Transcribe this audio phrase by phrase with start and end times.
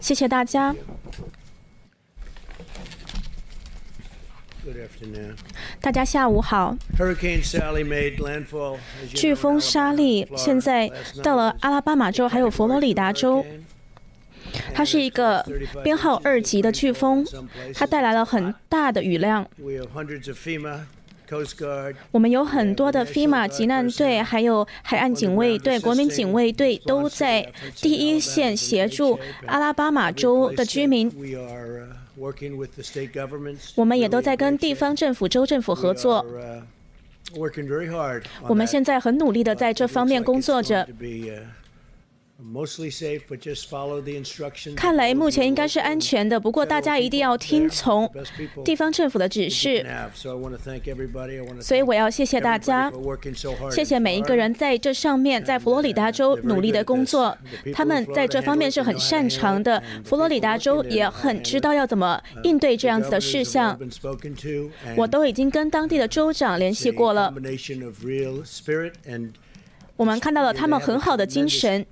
[0.00, 0.74] 谢谢大家。
[5.80, 6.76] 大家下午好，
[9.14, 10.90] 飓风沙利现在
[11.22, 13.44] 到了阿拉巴马州，还有佛罗里达州。
[14.74, 15.44] 它是一个
[15.82, 17.24] 编号二级的飓风，
[17.74, 19.48] 它带来了很大的雨量。
[22.10, 31.10] 我们有很多的 FEMA 急难队，还有海岸警卫队、国民警卫队都在第一线协助阿拉巴马州的居民。
[33.74, 36.26] 我们也都在跟地方政府、州政府合作。
[38.48, 40.86] 我们现在很努力的在这方面工作着。
[44.76, 48.10] 看来目前应该是安全的，不过大家一定要听从
[48.64, 49.86] 地方政府的指示。
[51.60, 52.90] 所以我要谢谢大家
[53.70, 57.36] 谢谢每一个人在这上面，在佛罗里达州努力的工作。
[57.72, 63.78] 他们在这方面是很擅长的，佛罗里达州也很知道要怎么应对这样子的事项。
[64.96, 67.32] 我都已经跟当地的州长联系过了，
[70.00, 71.84] 我们看到了他们很好的精神。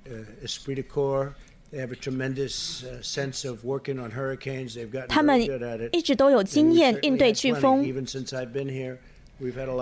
[5.07, 5.39] 他们
[5.91, 7.85] 一直都有经验应对飓风。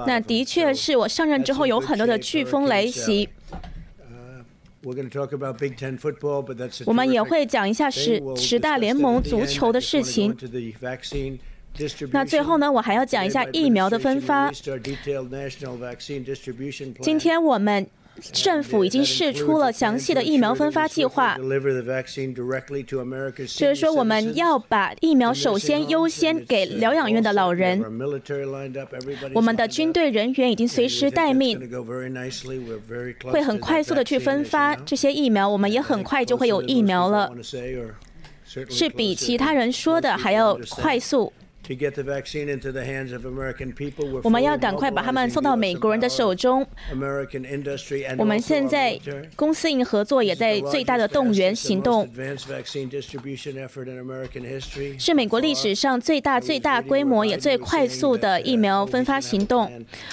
[0.06, 3.30] 那的确是我上任之后有很多的飓风来袭。
[6.86, 10.36] 我们也会讲一下十十大联盟足球的事情。
[12.12, 14.52] 那最后呢我还要讲一下疫苗的分发。
[17.02, 17.88] 今天我们
[18.32, 21.38] 政府已经试出了详细的疫苗分发计划。
[23.56, 27.84] 就是说我们要把疫苗首先优先给疗养院的老人。
[29.34, 31.60] 我们的军队人员已经随时待命。
[33.24, 37.32] 会很快速的去分发这些疫苗我们也很快就会有疫苗了。
[38.70, 41.32] 是比其他人说的还要快速。
[41.68, 46.66] To get the vaccine into the hands of American people, we're 我们要赶快把他们送到美国人的手中。
[46.94, 48.98] American industry and 我们现在
[49.36, 54.98] 公司营合作也在最大的动员行动，Advanced vaccine distribution effort in American history.
[54.98, 59.70] 是美国历史上最大、最大规模也最快速的疫苗分发行动。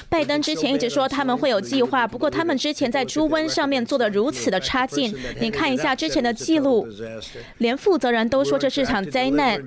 [0.08, 6.88] 拜登之前一直说他们会有计划，不过他们之前在猪瘟上面做的如此的差劲，你看一下之前的记录，
[7.58, 9.62] 连负责人都说这是场灾难。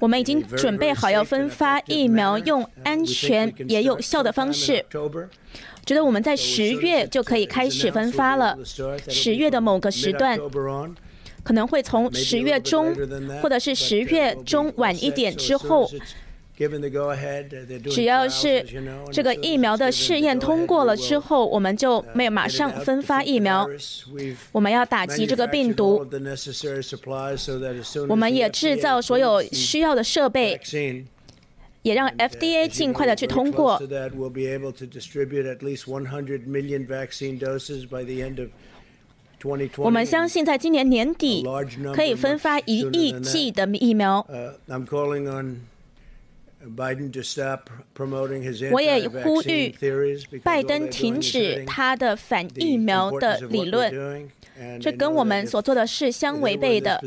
[0.00, 4.84] 我们已经准备好要分发疫苗，用安全也有效的方式。
[5.84, 8.56] 觉得我们在十月就可以开始分发了，
[9.08, 10.38] 十月的某个时段，
[11.42, 12.94] 可能会从十月中
[13.42, 15.90] 或者是十月中晚一点之后。
[17.88, 18.64] 只要是
[19.12, 23.68] 这个疫苗的试验通过了之后，我们就没有马上分发疫苗。
[24.50, 26.04] 我们要打击这个病毒，
[28.08, 30.60] 我们也制造所有需要的设备，
[31.82, 33.80] 也让 FDA 尽快的去通过。
[39.76, 41.46] 我们相信在今年年底
[41.94, 44.26] 可以分发一亿剂的疫苗。
[48.72, 49.72] 我也呼吁
[50.42, 54.28] 拜登停止他的反疫苗的理论，
[54.80, 57.00] 这跟我们所做的事相违背的。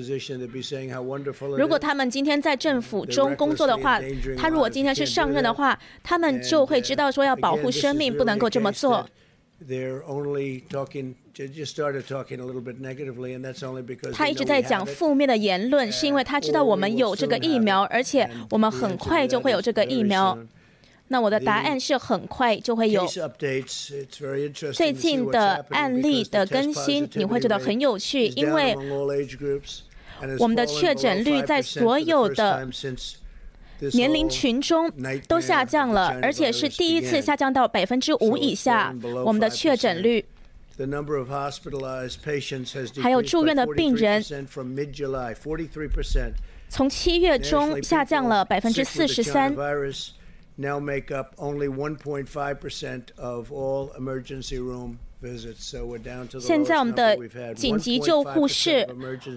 [1.58, 4.00] 如果他们今天在政府中工作的话，
[4.38, 9.06] 他如果今天是上任的话，他们就会知道说要保护生命，不能够这么做。
[14.14, 20.38] 他一直在讲负面的言论，是因为他知道我们有这个疫苗，而且我们很快就会有这个疫苗。
[21.08, 23.08] 那我的答案是很快就会有。
[24.74, 28.76] 最近的案例的更新，你会觉得很有趣，因为
[30.38, 32.68] 我们的确诊率在所有的
[33.94, 34.92] 年龄群中
[35.28, 38.94] 都下降了，而且是第一次下降到百分之五以下。
[39.26, 40.26] 我们的确诊率。
[43.02, 44.24] 还有住院的病人，
[46.70, 49.56] 从七月中下降了百分之四十三。
[56.40, 57.16] 现在我们的
[57.56, 58.88] 紧急救护室，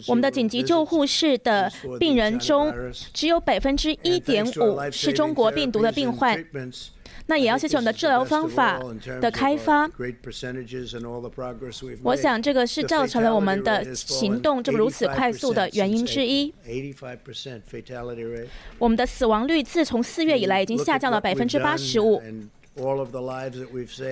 [0.08, 2.72] 我们的紧急救护室的病人中，
[3.12, 6.42] 只有百分之一点五是中国病毒的病患。
[7.26, 8.78] 那也要谢谢我们的治疗方法
[9.20, 9.90] 的开发。
[12.02, 16.52] 我想这个是造成了我们的行动这么如此快速的原因之一。
[18.78, 22.22] 我们的死亡率自从四月以来已经下降了百分之八十五。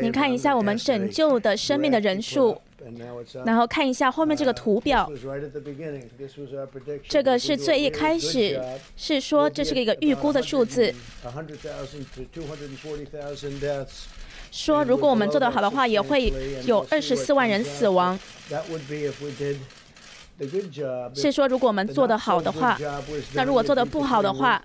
[0.01, 2.61] 您看一下我们拯救的生命的人数，
[3.45, 5.11] 然后看一下后面这个图表，
[7.09, 8.61] 这个是最一开始
[8.97, 10.93] 是说这是一个预估的数字，
[14.51, 16.33] 说如果我们做得好的话，也会
[16.67, 18.19] 有二十四万人死亡。
[21.15, 22.77] 是说如果我们做得好的话，
[23.35, 24.63] 那如果做得不好的话，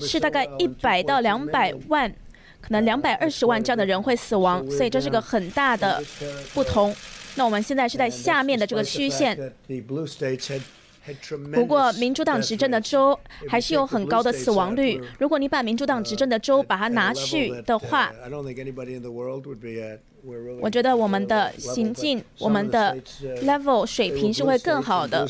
[0.00, 2.12] 是大概一百到两百万。
[2.64, 6.02] 可能两百二十万这样的人会死亡，所以这是个很大的
[6.54, 6.96] 不同。
[7.34, 9.52] 那我们现在是在下面的这个虚线。
[11.52, 14.98] 不过民主党执政的州还是有很高的死亡率。
[15.18, 18.10] 如果你把民主党执政的州把它拿去的话，
[20.62, 22.96] 我觉得我们的行进、我们的
[23.42, 25.28] level 水平是会更好的。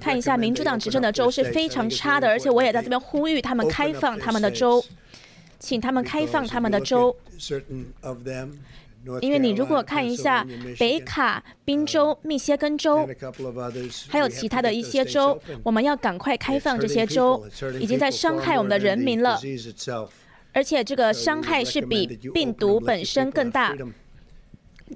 [0.00, 4.82] 看一下民主党执政的州是非常差的，而且我也在这边呼吁他们开放他们的州。
[5.60, 7.14] 请他们开放他们的州，
[9.20, 10.44] 因为你如果看一下
[10.78, 13.08] 北卡、宾州、密歇根州，
[14.08, 17.46] 还有其他的一些州，我们要赶快开放这些州，
[17.78, 19.38] 已经在伤害我们的人民了，
[20.52, 23.76] 而且这个伤害是比病毒本身更大。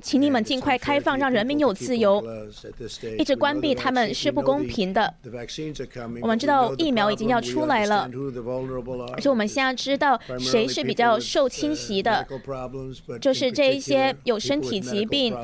[0.03, 2.23] 请你们尽快开放，让人民有自由。
[3.17, 5.15] 一直关闭他们是不公平的。
[6.21, 8.11] 我们知道疫苗已经要出来了，
[9.15, 12.27] 而且我们现在知道谁是比较受侵袭的，
[13.21, 15.35] 就是这一些有身体疾病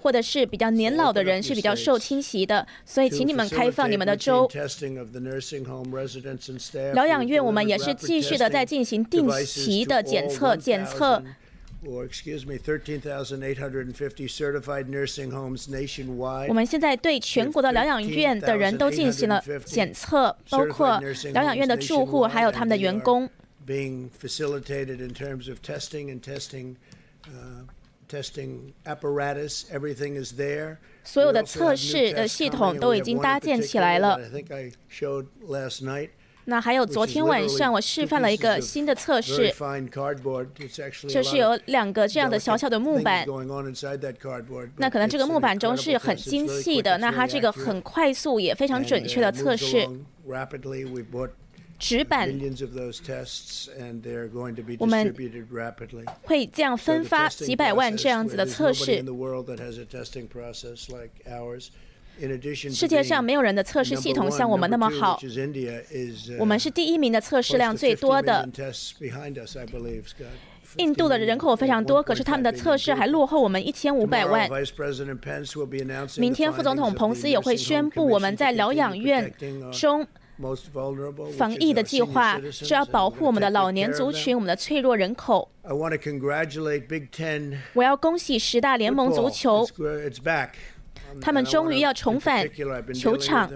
[0.00, 2.66] 或者是比较年老的人是比较受侵袭的。
[2.84, 4.50] 所以，请你们开放你们的州。
[6.94, 11.22] 疗养院我们也是继续的在进行定期的检测，检测。
[11.84, 12.06] 我
[16.54, 21.00] 们现在对全国的疗养院的人都进行了检测，包括
[21.32, 23.28] 疗养院的住户还有他们的员工。
[31.04, 34.20] 所有的测试的系统都已经搭建起来了。
[36.44, 39.52] 那还有昨天晚上我示范了一个新的测试，
[41.08, 43.24] 就是有两个这样的小小的木板。
[44.76, 49.88] 那可能这个木板中是很精细的，那它这个很快速也非常准确的测试。
[51.78, 52.28] 纸板，
[54.78, 55.14] 我们
[56.22, 59.04] 会这样分发几百万这样子的测试。
[62.70, 65.18] 世界上没有人的测试系统像我们那么好。
[66.38, 68.48] 我们是第一名的测试量最多的。
[70.78, 74.48] 印度的人口非常多，可是他们的测试还落后我们一千五百万。
[76.16, 79.30] 明天副总统彭斯也会宣布我们在疗养院
[79.70, 80.06] 中
[81.36, 85.50] 防疫的计划，是要保护我们的老年族群、我们的脆弱人口。
[87.74, 89.64] 我要恭喜十大联盟足球。
[91.20, 92.48] 他们终于要重返
[92.94, 93.50] 球场，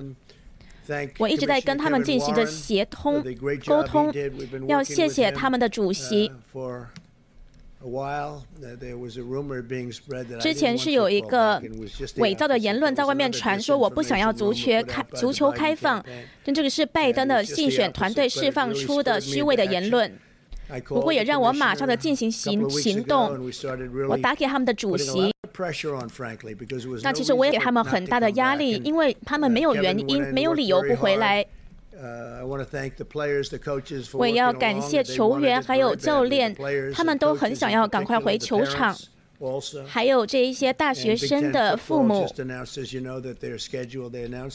[1.19, 3.25] 我一直在跟他们进行着协通
[3.67, 4.12] 沟通，
[4.69, 6.31] 要谢谢他们的主席。
[10.41, 11.62] 之前是有一个
[12.17, 16.05] 伪造的言论在外面传，说我不想要足球开足球开放，
[16.44, 20.19] 但这个是拜登的竞选团队释放出的虚伪的言论。
[20.88, 23.50] 不过也让我马上的进行行行动，
[24.08, 25.32] 我打给他们的主席。
[27.02, 31.44] 那其实我也给他们很大的压力，因为他们没有原因、没有理由不回来。
[34.12, 36.55] 我也要感谢球员还有教练，
[36.93, 38.94] 他们都很想要赶快回球场。
[39.86, 42.26] 还有这一些大学生的父母，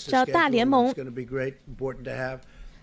[0.08, 0.94] 叫大联盟。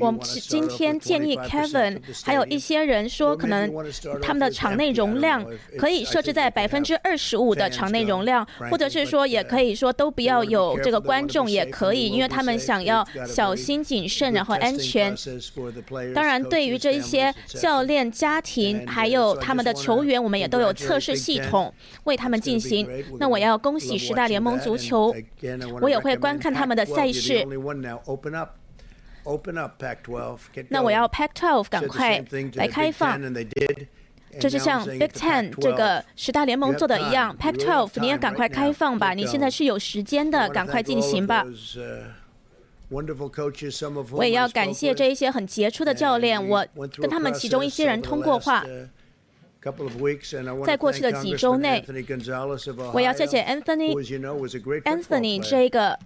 [0.00, 3.72] 我们今天建议 Kevin，还有一些人说，可能
[4.20, 5.44] 他们的场内容量
[5.78, 15.14] 可以设置在百分之二十五的场内容量，或者是说，也可以说都不要有这个观众也可以，因为他们想要小心谨慎，然后安全。
[16.14, 21.72] 当然，对于这一些教练、家庭还有他们的球员，我们也都有测试系统
[22.04, 22.86] 为他们进行。
[23.18, 25.14] 那我要恭喜十大联盟足球，
[25.80, 27.46] 我也会观看他们的赛事。
[30.68, 33.20] 那我要 Pac-12 赶快来开放，
[34.38, 41.44] 就是像 Big Ten 这个十大联盟做的一样，Pac-12 你也赶快开放吧，你现在是有时间的，赶快进行吧。
[44.12, 46.64] 我也要感谢这一些很杰出的教练，我
[46.96, 48.64] 跟他们其中一些人通过话。
[50.64, 51.84] 在过去的几周内，
[52.92, 53.92] 我要谢谢 Anthony
[54.84, 55.98] Anthony 这个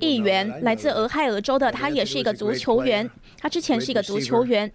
[0.00, 3.08] 议员，来自俄亥俄州的，他也是一个足球员，
[3.38, 4.72] 他之前是一个足球员，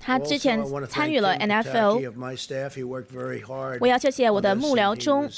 [0.00, 2.12] 他之前参与了 NFL。
[3.80, 5.28] 我要谢谢我的幕僚中。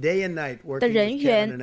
[0.00, 1.58] 的人员，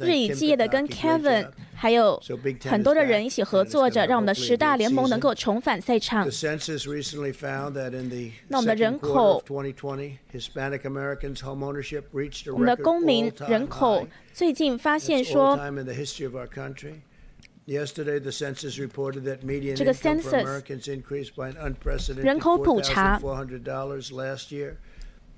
[0.00, 2.20] 日以继夜的跟 Kevin 还有
[2.64, 6.28] 很多的人一起合作着，让我们的十大联盟能够重返赛场。
[8.48, 9.40] 那我们的人口，
[12.52, 15.62] 我们的公民人口最近发现说，这
[19.84, 20.60] 个 census
[22.16, 23.20] 人口普查。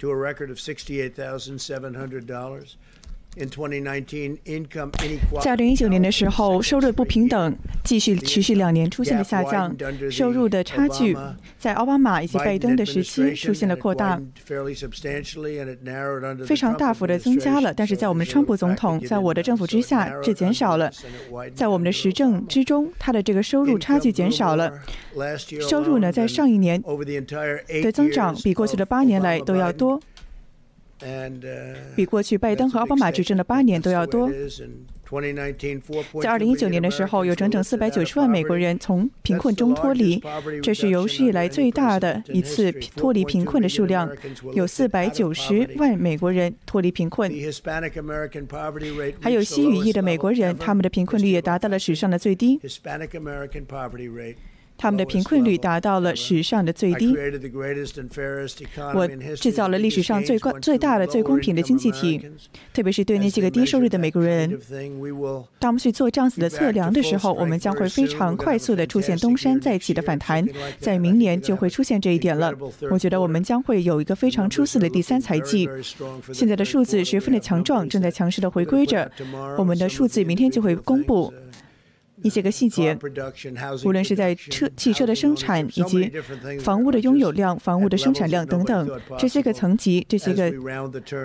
[0.05, 2.77] To a record of $68,700.
[5.43, 9.75] 在二零一九年的时候，收入不平等继续持续两年出现了下降，
[10.09, 11.17] 收入的差距
[11.59, 14.21] 在奥巴马以及拜登的时期出现了扩大，
[16.47, 17.75] 非常大幅的增加了。
[17.75, 20.91] 但是在我们川普总统在我的政府之下，这减少了。
[21.55, 24.73] 在我们的时政之中，他的这个收入差距减少了。
[25.69, 26.81] 收入呢，在上一年
[27.83, 30.00] 的增长比过去的八年来都要多。
[31.95, 34.31] 比过去拜登和奥巴马执政的八年都要多。
[36.23, 40.21] 在二零一九年的时候，有整整四百九十万美国人从贫困中脱离，
[40.63, 44.11] 这是有史以来最大的一次脱离贫困的数量。
[44.55, 47.31] 有四百九十万美国人脱离贫困，
[49.21, 52.59] 还有西语裔的美国人，他们的贫困率也达到了史上的最低。
[54.76, 57.16] 他们的贫困率达到了史上的最低。
[58.95, 62.21] 我制造了历史上最高、最大的、最公平的经济体，
[62.73, 64.59] 特别是对那些个低收入的美国人。
[65.59, 70.47] 当我们去做这样子的测量的时候，我们将会非常快速的出现东山再起的反弹，
[70.78, 72.52] 在明年就会出现这一点了。
[72.90, 75.69] 我觉得我们将会有一个非常出色的第三财季。
[76.33, 79.11] 现在的数字十分的强壮，正在强势的回归着。
[79.57, 81.33] 我们的数字明天就会公布。
[82.25, 82.99] 一些个细节，
[83.85, 86.11] 无论是在车、汽车的生产，以及
[86.61, 90.50] 房屋的拥有量、房屋的生产量等等，这些个层级、这些个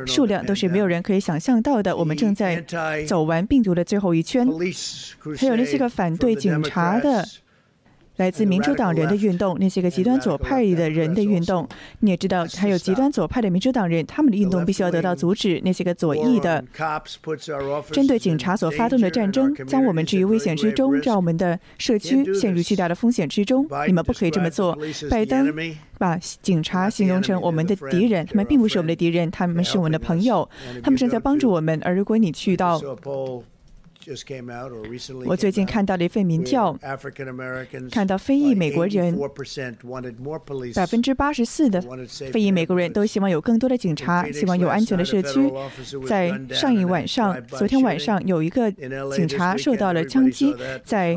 [0.05, 1.95] 数量，都是没有人可以想象到的。
[1.95, 2.61] 我们正在
[3.07, 4.45] 走完病毒的最后一圈，
[5.37, 7.25] 还有那些个反对警察的。
[8.19, 11.65] 来自民主党人的运动，那些个极端左派的人的运动，
[12.01, 15.61] 你也知道，还有极端左派的民主党人，他们的运动必须要得到阻止。
[15.63, 16.61] 那些个左翼的，
[17.93, 23.65] 针对警察所发动的战争，将我们置于危险之中，让我们的社区陷入巨大的风险之中。
[23.87, 24.77] 你们不可以这么做。
[25.09, 25.53] 拜登
[25.97, 30.47] 把警察形容成我们的敌人，他们并不是我们的敌人，他们是我们的朋友，
[30.83, 31.79] 他们正在帮助我们。
[31.85, 32.81] 而如果你去到，
[35.25, 36.77] 我最近看到了一份民调，
[37.91, 39.15] 看到非裔美国人
[40.73, 41.79] 百分之八十四的
[42.31, 45.51] 非裔美国人都希望有更多的警察，希望有安全的社区。
[46.07, 51.13] 在上一晚上，昨天晚上有一个警察受到了枪击，在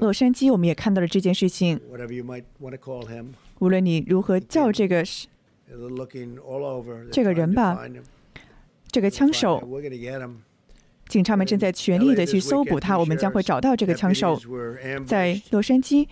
[0.00, 1.78] 洛杉矶，我们也看到了这件事情。
[3.58, 5.04] 无论你如何叫这个
[7.10, 7.78] 这个人吧，
[8.90, 9.62] 这个枪手。
[11.08, 14.40] 警察们正在全力的去搜捕他，我们将会找到这个枪手。
[15.06, 16.06] 在洛杉矶，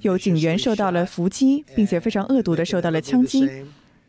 [0.00, 3.48] 有警员受到了伏击，并且非常恶毒的受到了枪击。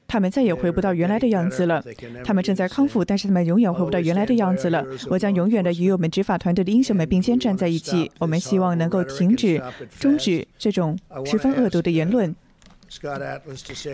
[0.07, 1.83] 他们再也回不到原来的样子了。
[2.23, 4.83] 他们正在康复，但是他们永远回不到原来的样子了。
[5.07, 8.09] 我将永远的与我们执法团队的英雄们并肩站在一起。
[8.17, 9.61] 我们希望能够停止、
[9.99, 12.35] 终止这种十分恶毒的言论。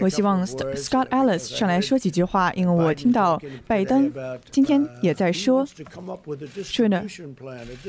[0.02, 4.12] 我希望 Scott Ellis 上来说几句话，因为我听到拜登
[4.50, 5.66] 今天也在说，
[6.64, 7.04] 说呢，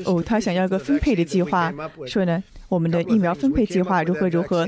[0.05, 1.73] 哦，他想要一个分配的计划，
[2.05, 4.67] 说呢，我们的疫苗分配计划如何如何。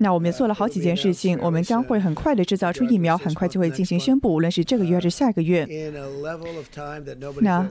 [0.00, 5.66] 那我们也做了好几件事情，我们将会很快的制造出疫苗，很快就会进行宣布，无论是这个月还是下个月。
[7.40, 7.68] 那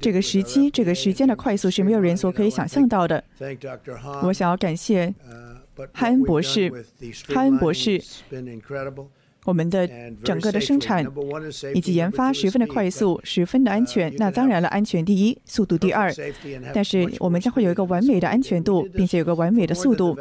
[0.00, 3.24] 这个时机、这个时间的快速是没有人所可以想象到的。
[4.22, 5.12] 我想要感谢。
[5.92, 6.70] 汉恩博士，
[7.28, 8.02] 哈恩博士，
[9.44, 9.88] 我们的
[10.22, 11.04] 整个的生产
[11.74, 14.14] 以及研发十分的快速，十分的安全。
[14.16, 16.14] 那当然了，安全第一，速度第二。
[16.72, 20.16] 但是我们将会有一个完美的安全度，并且有个完美的速度。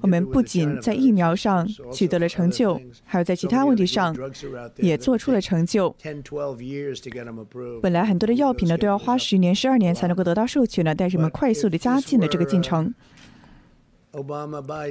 [0.00, 4.16] 我们不仅在疫苗上取得了成就，还有在其他问题上
[4.78, 5.94] 也做出了成就。
[7.80, 12.92] 本来很多的药品呢都要花十年、十二年才能够得到授权呢，但是我们快速的加进了这个进程。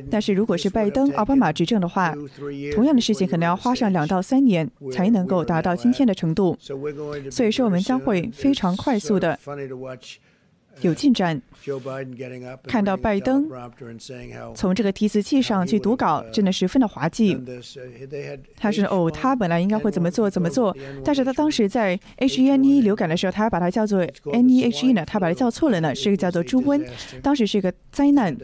[0.09, 2.15] 但是，如果是拜登、奥巴马执政的话，
[2.73, 6.57] 同样的事情可能要花上两到三年才能够达到今天的程度。
[7.31, 9.37] 所以说，我们将会非常快速的
[10.81, 11.41] 有进展。
[12.63, 13.49] 看到拜登
[14.55, 17.37] 从这个提词器上去读稿，真的十分的滑稽。
[18.55, 26.85] 他说：“哦，他本来应该会怎么做怎么做，但是他当时在 H1N1 流感的时候，他把它叫做 NEHE 呢，他把它叫错了呢，是个叫做猪瘟，
[27.21, 28.35] 当时是一个灾难。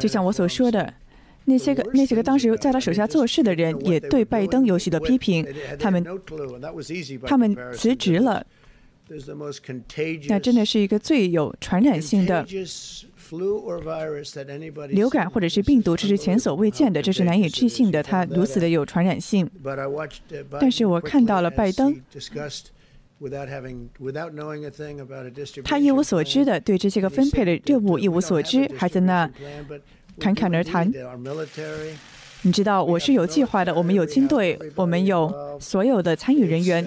[0.00, 0.94] 就像我所说的，
[1.44, 5.46] 那些个那些个当时在他手下做事的人，也对拜登有许多批评，
[5.78, 6.02] 他们
[7.26, 8.46] 他们辞职了。”
[10.28, 12.46] 那真的是一个最有传染性的
[14.90, 19.48] 流感或者是病毒，这是前所未见的，这是难以置信的，它如此的有传染性。
[20.60, 21.94] 但是我看到了拜登，
[25.64, 29.30] 他一无所知的对这些个分配的任务一无所知，还在那
[30.18, 30.90] 侃侃而谈。
[32.44, 36.84] 你知道，我是有计划的，我们有军队，我们有所有的参与人员。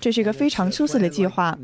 [0.00, 1.56] 这是一个非常出色的计划，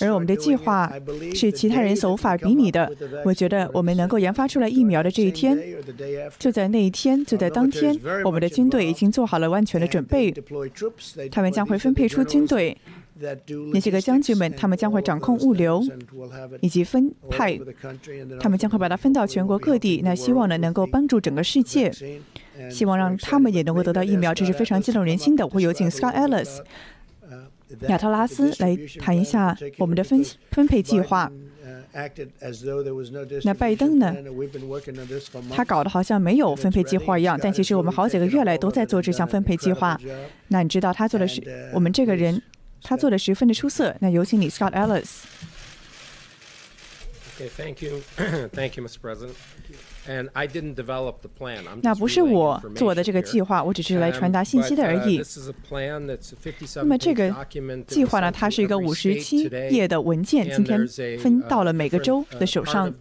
[0.00, 0.92] 而我们的计划
[1.34, 2.88] 是其他人所无法比拟的。
[3.24, 5.58] 我觉得我们能够研发出来疫苗的这一天，
[6.38, 10.32] 就在那一天，就在当天，我们的军队已经做好了完全的准备。
[11.32, 12.76] 他们将会分配出军队，
[13.72, 15.82] 那些个将军们，他们将会掌控物流
[16.60, 17.58] 以及分派，
[18.38, 20.00] 他们将会把它分到全国各地。
[20.04, 21.92] 那希望呢，能够帮助整个世界。
[22.70, 25.44] 希望让他们也能够得到疫苗，这是非常激动人心的。
[25.46, 26.60] 我会有请 Scott Ellis、
[27.88, 31.30] 亚特拉斯来谈一下我们的分分配计划。
[33.44, 34.12] 那拜登呢？
[35.52, 39.96] 他搞得好像没有分配计划一样，但其实我们好几个月来都在做这项分配计划。
[40.48, 42.42] 那你知道他做的是我们这个人，
[42.82, 43.94] 他做的十分的出色。
[44.00, 45.22] 那有请你，Scott Ellis。
[47.36, 48.00] Okay, thank you,
[48.52, 48.98] thank you, Mr.
[49.00, 49.34] President.
[51.82, 55.22] 那不是我做的这个计划，我只是来传达信息的而已。
[56.76, 57.34] 那么这个
[57.86, 60.86] 计划呢，它是一个五十七页的文件，今天
[61.18, 62.92] 分到了每个州的手上。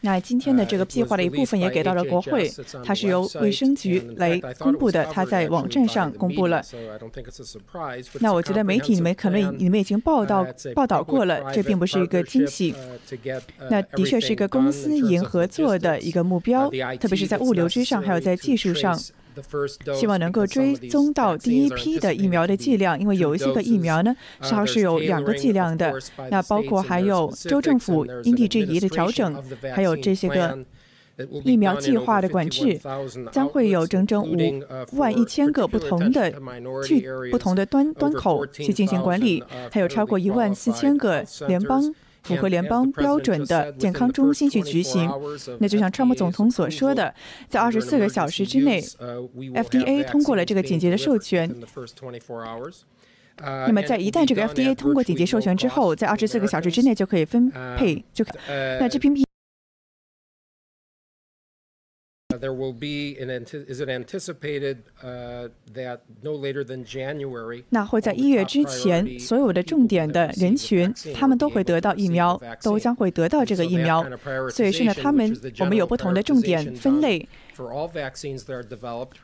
[0.00, 2.50] 那今天的这个计划的一部分也给到了国会，
[2.84, 6.62] 它是由卫生局来公布的，它在网站上公布了。
[8.20, 12.74] 那我觉得媒体你们可能你们已经报道报道过了，这并不是一个惊喜。
[13.70, 18.98] 那的确是一个公司营合作的一个目标，特别是在物流之上，还有在技术上。
[19.94, 25.92] 希望能够追踪到第一批的疫苗的剂量，因为有一些个疫苗呢，它是有两个剂量的。
[26.30, 29.42] 那包括还有州政府因地制宜的调整，
[29.74, 30.58] 还有这些个
[31.44, 32.80] 疫苗计划的管制，
[33.32, 36.32] 将会有整整五万一千个不同的
[36.84, 41.94] 去不同的端端口去进行管理，还有超过一万四千个联邦。
[42.22, 45.10] 符合联邦标准的健康中心去执行，
[45.60, 47.14] 那就像川普总统所说的，
[47.48, 51.54] 在二十四个小时之内，FDA 通过了这个紧急的授权。
[53.40, 58.24] 那么在一旦这个 FDA 通过紧急授权之后，在二十四个小时之内就可以分配，就
[58.80, 59.27] 那这批。
[62.38, 67.64] There will be an is it anticipated that no later than January？
[67.70, 74.04] 那会在一月之前，所有的重点的人群，他们都会得到疫苗，都将会得到这个疫苗。
[74.50, 77.28] 所以是呢，他们我们有不同的重点分类。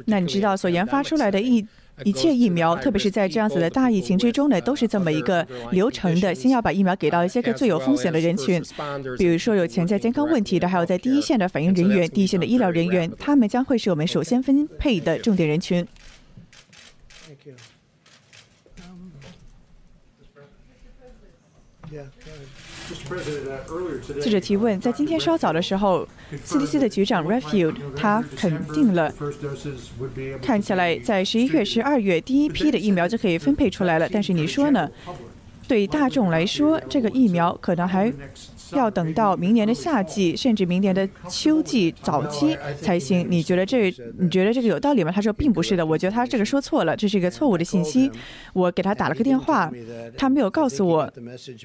[0.07, 1.65] 那你知道所研发出来的疫？
[2.03, 6.35] 一切疫苗，特别是在这样子的大疫情之中呢，都是这么一个流程的。
[6.35, 8.61] 先要把疫苗给到一些个最有风险的人群，
[9.17, 15.87] 比如说有潜在健康问题的，还有在第一线的反应人员、第一线的医疗人员，他们将会是我们首先分配的重点人群。
[24.21, 26.07] 记者提问：在今天稍早的时候
[26.47, 29.13] ，CDC 的局长 Refuge 他肯定了，
[30.41, 34.09] 看起来在十一月、十二月第一批的疫苗就可以分配出来了。
[34.09, 34.89] 但是你说呢？
[35.67, 38.13] 对大众来说，这个疫苗可能还。
[38.73, 43.25] 要等到明年的夏季，甚至明年的秋季早期才行。
[43.31, 45.13] 你觉得这你觉得这个有道理吗？
[45.13, 48.11] 他说并不是的，我觉得他这个说错了，这是一个错误的信息。
[48.53, 49.71] 我给他打了个电话，
[50.17, 51.09] 他没有告诉我。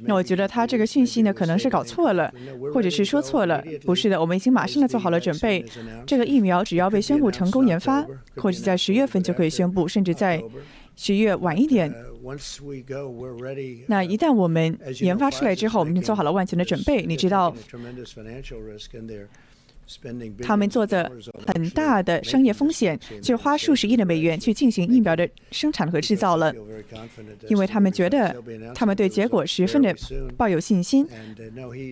[0.03, 2.31] 那我觉得他这个讯息呢，可能是搞错了，
[2.73, 3.63] 或者是说错了。
[3.85, 5.65] 不是的，我们已经马上的做好了准备。
[6.05, 10.43] 这个疫苗只要被宣布成功研发，或者在十月份就可以宣布，甚至在
[11.01, 11.89] 十月晚一点。
[13.88, 17.05] 那一旦我们研发出来之后，我们就做好了万全的准备。
[17.05, 17.55] 你知道，
[20.41, 21.09] 他们做着
[21.47, 26.53] 很大的商业风险，就花数十亿的美元去进行疫苗的生产和制造了，
[27.47, 28.35] 因为他们觉得
[28.75, 29.95] 他们对结果十分的
[30.35, 31.07] 抱有信心，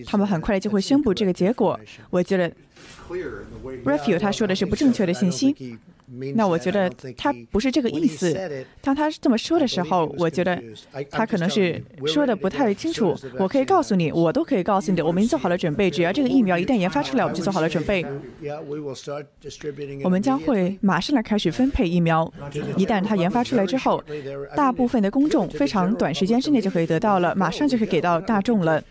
[0.06, 1.80] 他们很快就会宣布这个结果。
[2.10, 2.46] 我觉得
[3.84, 5.78] r e f u 他说的是不正确的信息。
[6.34, 8.34] 那我觉得他不是这个意思。
[8.80, 10.60] 当他这么说的时候，我觉得
[11.10, 13.14] 他可能是说的不太清楚。
[13.38, 15.90] 我可以告诉你，我都可以告诉你的，我们已经做好了准备。
[15.90, 18.04] 只要这个疫苗一旦研发出来，我们就做好了准备。
[20.02, 22.32] 我们将会马上来开始分配疫苗。
[22.76, 24.02] 一旦它研发出来之后，
[24.56, 28.82] 大部分的公众非常短时间之内就可以得到了，马上就可以给到大众了。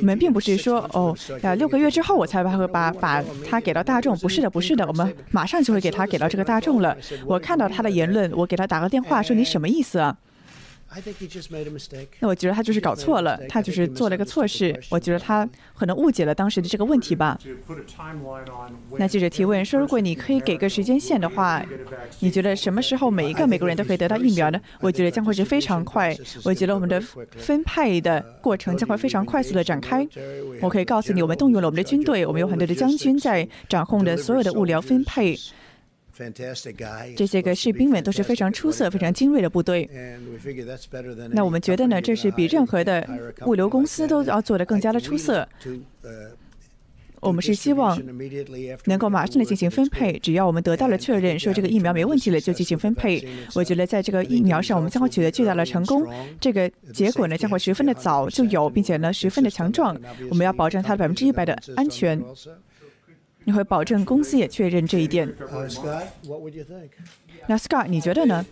[0.00, 4.16] 我们并不是说哦，呃，六个月之后我才把把把它给到大众。
[4.18, 6.96] 不是的，不是的，我们马上就会给他给到这个大众了。
[7.26, 10.16] 我看到他的言论，我给他打个电话，说你什么意思啊？
[12.20, 14.78] 那我觉得他就是搞错了，他就是做了一个错事。
[14.90, 17.38] 我觉得他可能误解了当时的这个问题吧。
[18.96, 21.64] 那记者提问说：“如果你可以给个时间线的话，
[22.20, 26.16] 你觉得什么时候每一个美国人都可以得到疫苗呢？”我觉得将会是非常快。
[26.44, 27.00] 我觉得我们的
[27.36, 30.06] 分派的过程将会非常快速的展开。
[30.60, 35.38] 我可以告诉你，我们动用了我们的军队，我们有很多的将军在掌控着所有的物流分配。
[37.16, 39.88] 这些个士兵们都是非常出色、非常精锐的部队。
[41.30, 43.06] 那我们觉得呢，这是比任何的
[43.46, 45.48] 物流公司都要做得更加的出色。
[47.20, 47.98] 我们是希望
[48.84, 53.26] 能够马上的进行分配，只要我们得到了确认说这个疫苗没问题了，就进行分配。
[53.54, 56.06] 我觉得在这个疫苗上，我们将会取得巨大的成功。
[56.38, 59.98] 这个结果呢，将会十分的早就有，并且呢，十分的强壮。
[60.28, 62.22] 我们要保证它百分之一百的安全。
[63.44, 65.32] 你会保证公司也确认这一点。
[67.46, 68.44] 那 Scott，你觉得呢？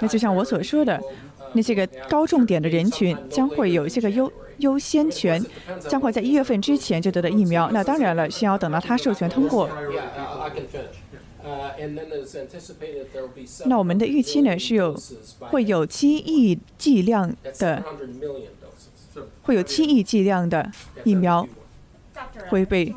[0.00, 1.00] 那就像我所说的，
[1.52, 5.44] 那些个高重点的人群将会有一些个优优先权，
[5.88, 7.70] 将会在一月份之前就得到疫苗。
[7.70, 9.68] 那当然了，需要等到他授权通过。
[13.66, 14.98] 那我们的预期呢是有
[15.38, 17.84] 会有七亿剂量的，
[19.42, 20.70] 会有七亿剂量的
[21.04, 21.46] 疫苗。
[22.48, 22.94] 会被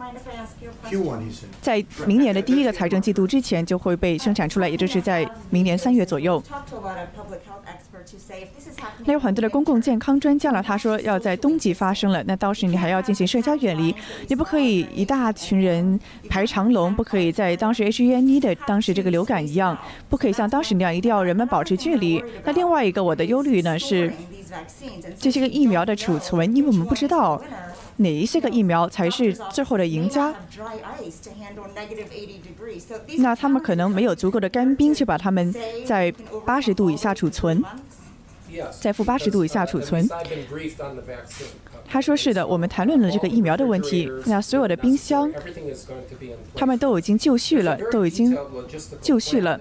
[1.62, 6.42] 在明年的第一个财政季度之前就会被生产出来，也就是在明年三月左右。
[9.06, 13.94] 那有很多的公共健康专家了，他说要在冬季发生了，那到时你还要进行社交远离，
[14.28, 16.00] 你不可以一大群人
[16.30, 19.78] 排长龙，不可以在当时 H1N1 的当时这个流感一样，
[20.10, 22.24] 不可以像当时那样，一定要人们保持距离。
[22.46, 24.14] 那另外一个我的忧虑呢是
[25.20, 27.42] 这些个疫苗的储存，因为我们不知道。
[27.98, 30.34] 哪一些个疫苗才是最后的赢家？
[33.18, 35.54] 那他们可能没有足够的干冰去把它们
[35.86, 36.14] 在
[36.46, 37.64] 八十度以下储存，
[38.80, 40.08] 在负八十度以下储存。
[41.90, 44.12] 他说是的，我们谈论了这个疫苗的问题。
[44.26, 45.32] 那所有的冰箱，
[46.54, 48.38] 他们都已经就绪了，都已经
[49.02, 49.60] 就绪了。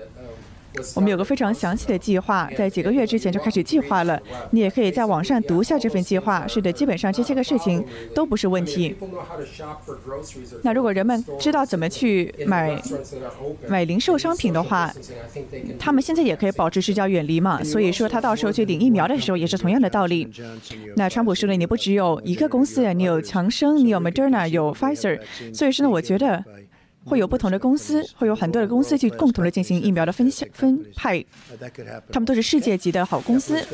[0.95, 4.21] 我们有个非常详细的计划，在几个月之前就开始计划了。
[4.51, 6.47] 你也可以在网上读下这份计划。
[6.47, 7.85] 是的，基本上这些个事情
[8.15, 8.95] 都不是问题。
[10.63, 12.81] 那如果人们知道怎么去买
[13.69, 14.93] 买零售商品的话，
[15.79, 17.63] 他们现在也可以保持社交远离嘛。
[17.63, 20.29] 所以说，他到时候去领疫苗的时候也是同样的道理。
[20.97, 25.21] 那川普说了，你不只有一个公司，你有强生，你有 Moderna，有 Pfizer。
[25.53, 26.45] 所以说呢，我觉得。
[27.07, 31.25] 会有不同的公司，会有很多的公司去共同的进行疫苗的分分派，
[32.13, 33.65] 他们都是世界级的好公司。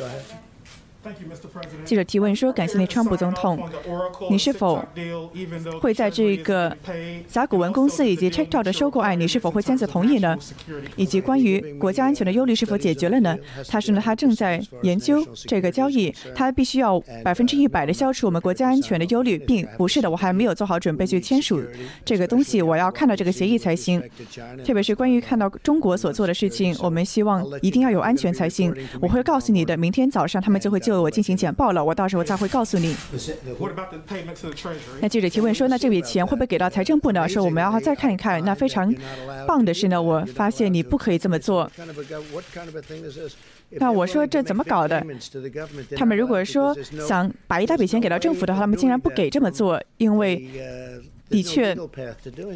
[1.85, 3.59] 记者提问说：“感谢你，川普总统，
[4.29, 4.83] 你是否
[5.81, 6.75] 会在这个
[7.27, 10.37] 甲骨文公司以及 TikTok 的收购案，你是否会签字同意呢？
[10.95, 13.37] 以及关于国家安全的忧虑是否解决了呢？”
[13.67, 21.61] 他说呢，他正在研究这个交易，他必须要百分之一百的消除我们国家安全的忧虑，并不是的，我还没有做好准备去签署
[22.05, 24.01] 这个东西，我要看到这个协议才行。
[24.63, 28.73] 特别是关于看到中国所做的事情，我们希望一定要有安全才行。
[29.01, 30.92] 我会告诉你的，明天早上他们就会就。
[31.01, 32.95] 我进行简报了，我到时候再会告诉你。
[35.01, 38.43] 那记者提问说：“那这笔钱会不会给到财政部呢？”说我们要再看一看。
[38.43, 38.93] 那非常
[39.47, 41.69] 棒的是呢，我发现你不可以这么做。
[43.71, 45.03] 那我说这怎么搞的？
[45.95, 46.75] 他们如果说
[47.07, 50.47] 想把一大笔钱给到政府的话，他们竟然不给这么做，因为。
[51.33, 51.75] 的确，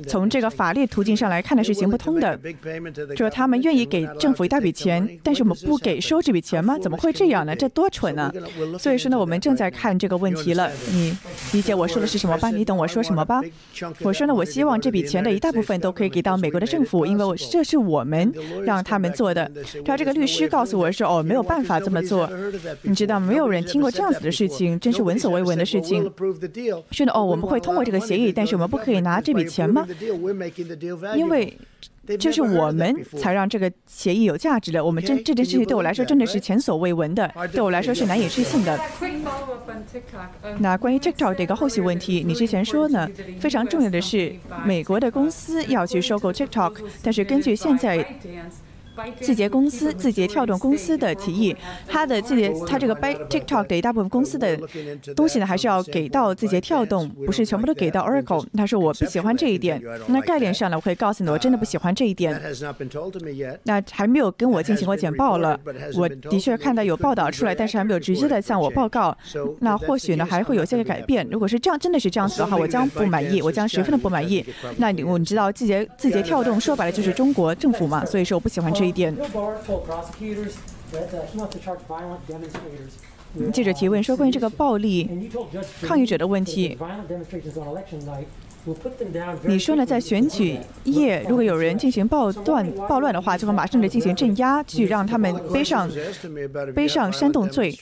[0.07, 2.39] 从这个法律途径上来看呢是行不通的。
[3.15, 6.77] 就是他们愿意给政府一大笔钱，但是我们不给收这笔钱吗？
[6.77, 7.55] 怎么会这样呢？
[7.55, 8.31] 这多蠢呢！
[8.77, 10.71] 所以说呢，我们正在看这个问题了。
[10.91, 11.17] 你
[11.53, 12.51] 理解我说的是什么吧？
[12.51, 13.41] 你懂我说什么吧？
[14.01, 18.31] 我说呢，我希望这笔钱的一大部分都可以给到美国的政府，因为我这是我们
[18.63, 19.51] 让他们做的。
[19.83, 22.29] 他这个律师告诉我说：“哦，没有办法这么做。”
[22.83, 26.03] 你知道，没有人听过这样子的事情，真是闻所未闻的事情。
[26.91, 28.66] 是的，哦，我们会通过这个协议，但是我们。
[28.67, 29.88] 们不可以拿这笔钱吗？
[31.15, 31.58] 因为
[32.19, 34.84] 这是我们才让这个协议有价值的。
[34.84, 38.80] 我们这这件事情对我来说真的是前所未闻的，对我来说是难以置信的。
[40.60, 43.10] 那关于 TikTok 的一个后续问题，你之前说呢？
[43.39, 44.34] 非常重要的是，
[44.65, 48.06] 美国的公司要去收购 TikTok，但是根据现在。
[49.19, 51.55] 字节公司、字节跳动公司的提议，
[51.88, 54.57] 它的字节，它这个 by TikTok 的一大部分公司的
[55.15, 58.45] 东西呢，还是要给到字节跳动，不是全部都给到 Oracle。
[58.55, 59.81] 他说我不喜欢这一点。
[60.07, 62.39] 那概念上呢，我可以告诉你，我真的不喜欢这一点。
[63.63, 65.60] 那还没有跟我进行过简报了。
[65.95, 69.15] 我的确看到有报道出来，但是还没有直接的向我报告。
[69.60, 71.27] 那或许呢，还会有些个改变。
[71.29, 74.43] 如果是这样，真的是这样子的话，我将不满意，我将十分的不满意。
[74.77, 78.87] 那你我你知道字节字节跳动说白了就是中国政府嘛，所以说我不喜欢这。
[78.88, 79.15] 一点。
[83.52, 85.30] 记者提问说：“关于这个暴力
[85.82, 86.78] 抗议者的问题，
[89.43, 89.86] 你说呢？
[89.86, 95.89] 在选举夜，如果有人进行暴乱、暴乱的话，就会马上的进行镇压，去让他们背上
[96.73, 97.73] 背上煽动罪。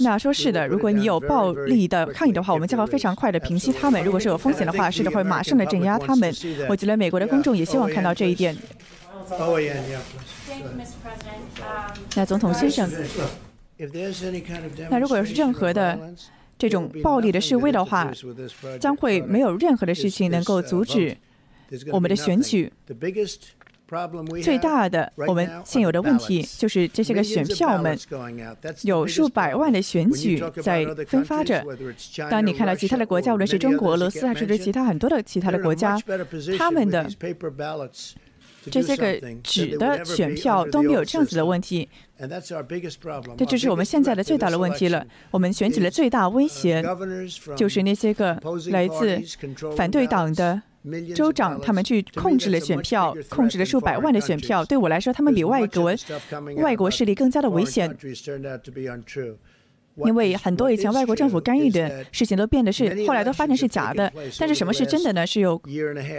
[0.00, 4.02] 那说是的，如果你有暴力的抗议的话，我们将会非常快的平息他们。
[4.02, 6.34] 如果是有风险的话，是的，会马上的镇压他们。
[6.68, 8.56] 我觉得美国的公众也希望看到这一点。”
[12.16, 12.90] 那总统先生，
[14.90, 15.98] 那如果要是任何的
[16.58, 18.12] 这种暴力的示威的话，
[18.78, 21.16] 将会没有任何的事情能够阻止
[21.92, 22.72] 我们的选举。
[24.40, 27.98] 最大的我们现有的问题就是这些个选票们
[28.82, 31.64] 有数百万的选举在分发着。
[32.30, 35.98] 当你看到其他的国家，无论是中国、俄罗斯还是其他很多的其他的国家，
[36.56, 37.10] 他们的。
[38.70, 41.88] 这些个纸的选票都没有这样子的问题，
[43.38, 45.06] 这就是我们现在的最大的问题了。
[45.30, 46.84] 我们选举的最大威胁
[47.56, 48.38] 就是那些个
[48.70, 49.18] 来自
[49.76, 50.60] 反对党的
[51.14, 54.64] 州长，他们去控制了选票，控制了数百万的选票。
[54.64, 55.94] 对我来说，他们比外国
[56.56, 57.94] 外国势力更加的危险。
[59.96, 65.26] 因为很多以前外国政府干预的事情都变得是后来都发现是假的，但是什么是真的呢？
[65.26, 65.60] 是有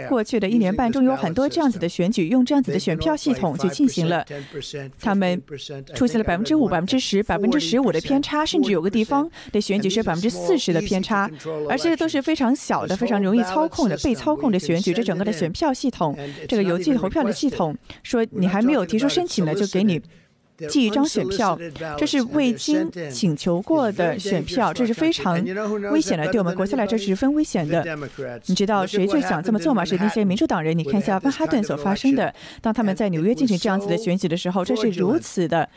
[0.08, 4.24] 过去的一年半中有很多这样子的选举用这样子的选票系统去进行了，
[5.00, 5.42] 他们
[5.94, 11.30] 出现了百分之五、百分之十、百分之十五的偏差，甚至有个地方的选举是百分之四十的偏差，
[11.68, 14.92] 而这些都是非常小的、非常容易操控的、被操控的选举。
[14.92, 20.00] 这整个的选票系统，这个邮寄投票的系统，说你还没有提出申请呢，就给你。
[20.68, 21.58] 寄一张选票，
[21.96, 25.34] 这是未经请求过的选票，这是非常
[25.90, 27.84] 危险的，对我们国家来说十分危险的。
[28.46, 29.84] 你知道谁最想这么做吗？
[29.84, 30.76] 是那些民主党人。
[30.76, 35.68] 你看一下曼哈顿所发生的，当他们在纽约进行这样子的选举的时候，这是如此的。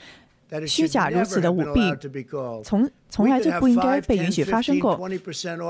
[0.68, 1.80] 虚假如此的舞弊，
[2.64, 5.00] 从从来就不应该被允许发生过。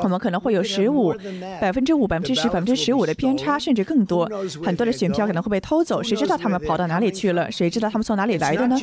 [0.04, 1.14] 我们可能会有十五、
[1.62, 4.30] 百分之五、百分之十、百分之十五的偏差，甚至更多。
[4.64, 7.52] 很多的选票可能会被偷走，谁知道他们跑到哪里去了？
[7.52, 8.78] 谁知道他们从哪里来的呢？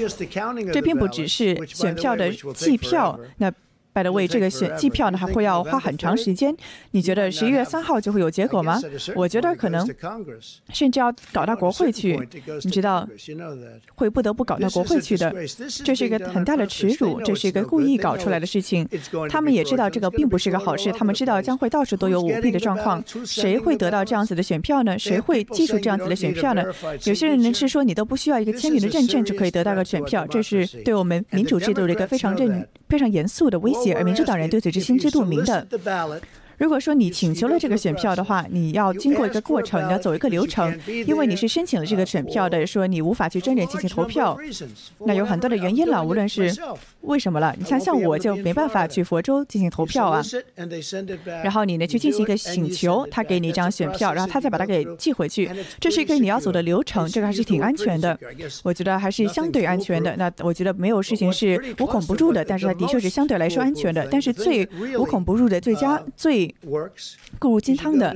[0.72, 3.52] 这并不只是选票的计票，那。
[3.94, 6.57] By the way，这个选计票呢还会要花很长时间。
[6.92, 8.81] 你觉得十一月三号就会有结果吗？
[9.14, 9.87] 我觉得可能
[10.72, 12.18] 甚至要搞到国会去。
[12.64, 13.07] 你知道
[13.94, 15.33] 会不得不搞到国会去的。
[15.85, 18.88] 这是一个很大的耻辱，这是一个故意搞出来的事情。
[19.28, 23.02] 他们也知道这个并不是个好事，他们知道将会到处都有舞弊的状况。
[23.26, 24.98] 谁会得到这样子的选票呢？
[24.98, 26.64] 谁会记住这样子的选票呢？
[27.05, 33.94] 有些人呢是说你都不需要一个签名的认证就可以得到个选票，这是对我们民主制度的一个非常认非常严肃的威胁。
[33.94, 35.66] 而民主党人对此是心知肚明的。
[36.62, 44.38] 如果说你请求了这个选票的话，你要经过一个过程，你要走一个流程，因为你是申请了这个选票的，说你无法去真人进行投票，
[45.01, 46.55] 那有很多的原因了，无论是
[47.01, 50.22] 为什么了，你像像我就没办法去佛州进行投票啊，
[51.42, 58.16] 然后你呢去进行一个请求，他给你一张选票，然后他再把它给寄回去，这是一个你要走的流程，这个还是挺安全的，
[58.62, 60.14] 我觉得还是相对安全的。
[60.16, 64.64] 那我觉得没有事情是无孔不入的，但是它的确是相对来说安全的，但是最
[64.96, 66.51] 无孔不入的最佳最。
[67.38, 68.14] 固入金汤的，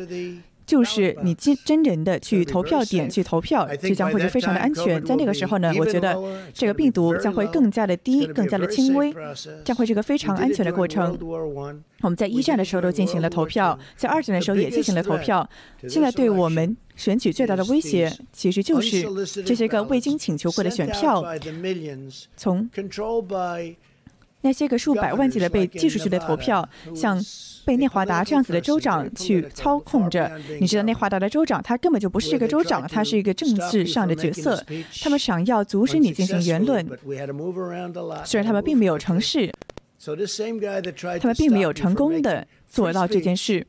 [0.67, 5.01] 就是你真真人的去投票点去投票，这将会是非常的安全。
[5.05, 6.21] 在那个时候呢，我觉得
[6.53, 9.15] 这个病毒将会更加的低，更加的轻微，
[9.65, 11.17] 将会是个非常安全的过程。
[12.03, 15.49] 我们在一战的时候都进行了投票，在二战的时候也进行了投票。
[15.89, 19.07] 现在对我们选举最大的威胁，其实就是
[19.45, 21.25] 这些个未经请求过的选票，
[22.37, 22.69] 从
[24.47, 27.21] 那些个数百万计的被寄出去的投票，像。
[27.67, 30.31] 被内华达这样子的州长去操控着，
[30.61, 34.65] 你知道内华达的州长他根本就不是这个州长，他是一个政治上的角色。
[35.03, 36.87] 他们想要阻止你进行言论，
[38.25, 39.53] 虽然他们并没有成事，
[39.99, 43.67] 他们并没有成功的做到这件事。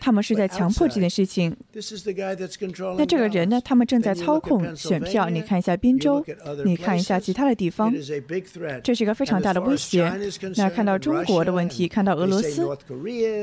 [0.00, 1.54] 他们是在强迫这件事情。
[2.96, 3.60] 那这个人呢？
[3.62, 5.28] 他们正在操控选票。
[5.28, 6.24] 你看一下宾州，
[6.64, 7.92] 你看一下其他的地方，
[8.82, 10.10] 这是一个非常大的威胁。
[10.56, 12.66] 那看到中国的问题，看到俄罗斯，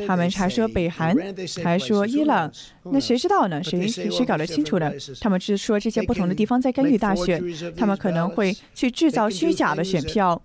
[0.08, 1.15] 他们还说北韩，
[1.63, 2.51] 还说伊朗。
[2.84, 3.63] 那谁知道呢？
[3.63, 4.91] 谁谁搞得清楚呢？
[5.20, 7.41] 他们是说这些不同的地方在干预大选，
[7.76, 10.41] 他们可能会去制造虚假的选票，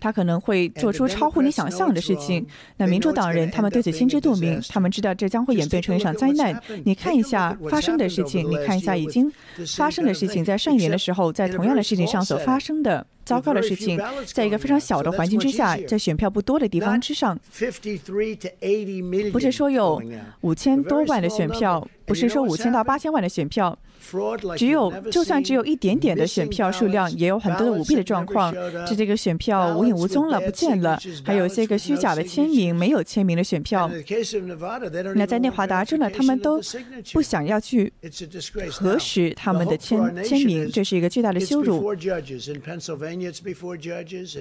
[0.00, 2.44] 他可能会做出超乎你想象的事情。
[2.76, 6.60] 那民主党人他们对此心知肚明，他们知道这将会演变成一场灾难。
[6.84, 9.32] 你看一下发生的事情，你看一下已经
[9.76, 13.06] 发生的事情，在上一年的时候，在同样的事情上所发生的。
[13.24, 14.00] 糟糕的事情，
[14.32, 17.38] 在一个非常小的环境之下，在选票不多的地方之上，
[19.32, 20.02] 不是说有
[20.40, 23.78] 五千多万的选票，不是说五千到八千万的选票。
[24.56, 28.52] 只有，就算只有一点点的选票数量，也有很多的舞弊的状况。
[28.86, 30.98] 这这个选票无影无踪了，不见了。
[31.24, 33.90] 还有些个虚假的签名，没有签名的选票。
[35.14, 36.60] 那在内华达州呢，他们都
[37.12, 37.92] 不想要去
[38.70, 41.94] 核实他们的签签名，这是一个巨大的羞辱。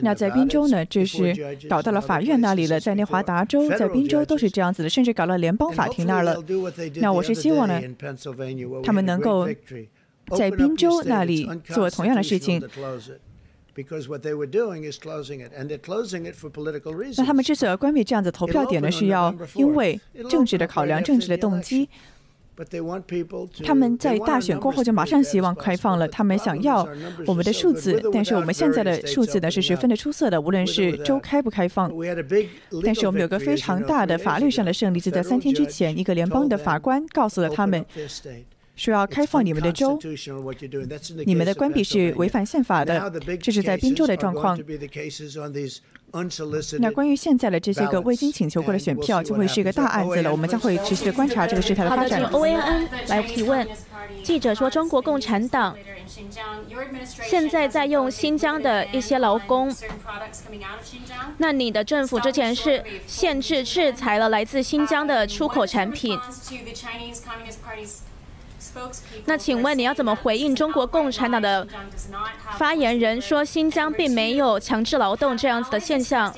[0.02, 1.36] 那在宾州呢，这是
[1.70, 2.80] 搞到了法院那里了。
[2.80, 6.42] 在内华达州，在宾州都是这样子的，甚至搞到联邦法庭那儿了。
[6.96, 7.82] 那我是希望呢，
[8.84, 9.49] 他们能够。
[10.38, 12.62] 在宾州那里做同样的事情，
[17.18, 21.90] 那他们之所以要关闭这样子投票点呢，是要因为政治的考量、政治的动机。
[23.64, 26.86] 他们在大选过后就马上希望开放了，他们想要
[27.26, 31.90] 我们的数字，但是我们现在的数字呢是十分的出色的，无论是州开不开放。
[32.84, 37.86] 但是我们有个非常大的法律上的胜利，就在三天之前，一个联邦的法官告诉了他们。
[38.80, 40.00] 说要开放你们的州，
[41.26, 43.12] 你们的关闭是违反宪法的，
[43.42, 44.58] 这是在宾州的状况。
[46.80, 50.32] 那关于现在的这些个未经请求过的选票，就会是一个大案子了。
[50.32, 52.22] 我们将会持续的观察这个事态的发展。
[52.24, 53.68] 好的，请 O A N 来提问。
[54.24, 55.76] 记者说，中国共产党
[57.28, 59.76] 现在在用新疆的一些劳工。
[61.38, 66.18] 那你的政府之前是限制制裁了来自新疆的出口产品。
[69.26, 71.68] 那请问你要怎么回应中国共产党的
[72.58, 76.34] 发言人说新疆并没有强制劳动这样子的现象？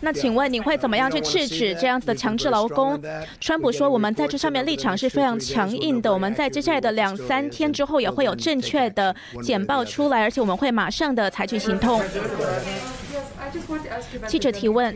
[0.00, 3.00] 那请问你会怎么样去制止这样子的强制劳工？
[3.40, 12.02] 川普说我们在这上面立场是非常强硬的，我们在接下来的两三天之后也会有正确的简报出来，而且我们会马上的采取行动。
[14.26, 14.94] 记者提问：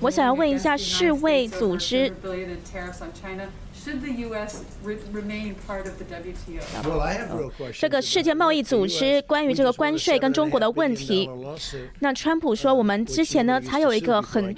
[0.00, 2.12] 我想要问一下世卫组织。
[7.72, 11.28] 这个世界贸易组织关于这个关税跟中国的问题，
[12.00, 14.54] 那川普说我们之前呢才有一个很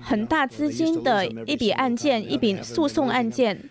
[0.00, 3.68] 很大资金的一笔案件，一笔诉讼案件。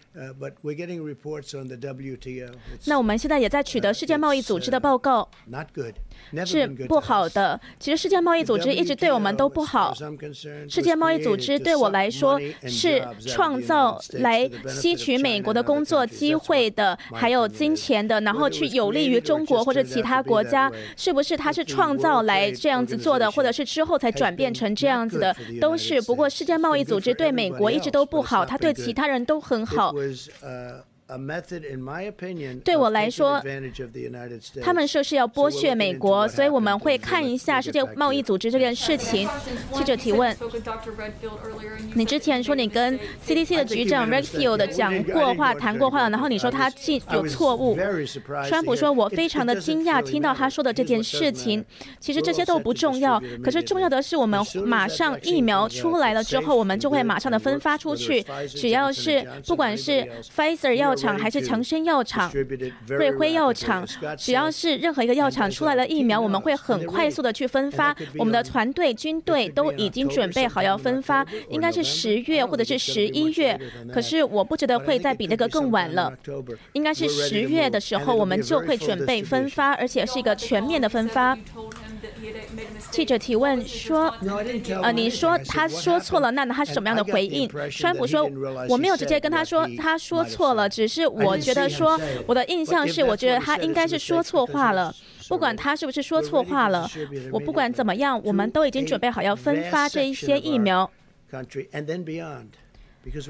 [2.86, 5.28] 那我们现在也在取得世界贸易组织的报告，
[6.46, 7.60] 是不好的。
[7.80, 9.94] 其实世界贸易组织一直对我们都不好。
[10.70, 20.72] 世界贸易组织对我来说是创造来吸取美国的工作机会的，还有金钱的，然后去有利于中国或者其他国家。
[20.96, 26.02] 是不是他是创造来这样子做的，或者是之后才转变成这样子的，都是。
[26.02, 29.94] 不过世界贸易组织对美国一直都不好，他对其他人都很好。
[32.63, 33.43] 对我来说，
[34.62, 39.28] 他们说是要剥削美国，所以我们会看一下世界贸易组织这件事情。
[39.74, 40.34] 记者提问：
[41.95, 42.97] 你之前说你跟
[43.28, 47.78] CDC 的局长 Redfield 讲过话、谈过话了，然后你说他记有错误。
[48.47, 51.65] 川普说：“我非常的惊讶听到他说的这件事情。
[52.00, 58.24] 其实这些都不重要，可是重要的是我们马上疫苗出来了之后，我们就会马上的分发出去。
[58.47, 62.32] 只要是不管是 Pfizer 要。”厂还是强生药厂、
[62.88, 63.86] 瑞辉药厂，
[64.18, 67.96] 只要是任何一个药厂出来的疫苗，我们会很快速的去分发。
[68.20, 73.60] 我们的团队、军队都已经准备好要分发，应该是十月或者是十一月。
[73.92, 76.14] 可是我不觉得会再比那个更晚了，
[76.74, 81.38] 应该是十月的时候，我们就会准备分发，而且是一个全面的分发。
[82.90, 84.14] 记者提问说
[84.82, 88.30] ：“呃，你说他说错了，那他是什么样的回应？”川普说
[88.68, 94.94] ：“我没有直接跟他说他说错了，只是我觉得说我的印象是，我觉得他应该是说错话了。
[95.30, 96.90] 不管他是不是说错话了，
[97.32, 100.90] 我不管怎么样，我们都已经准备好要分发这一些疫苗。”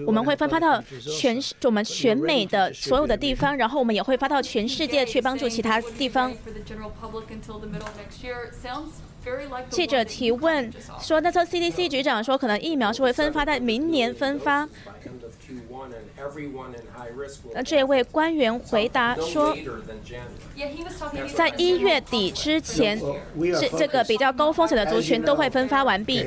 [0.05, 0.83] 我们会分发到
[1.17, 6.33] 全我们全美的所有的地方，然后我们也会发到全世界去帮助其他地方。
[9.69, 14.67] 记者提问说：“那时候 CDC 局长说，可能疫苗是会分发在明年分发。”
[17.53, 19.55] 那这位官员回答说
[21.35, 22.99] ：“在一月底之前，
[23.59, 26.25] 这这个比较高风险的族群都会分发完毕。”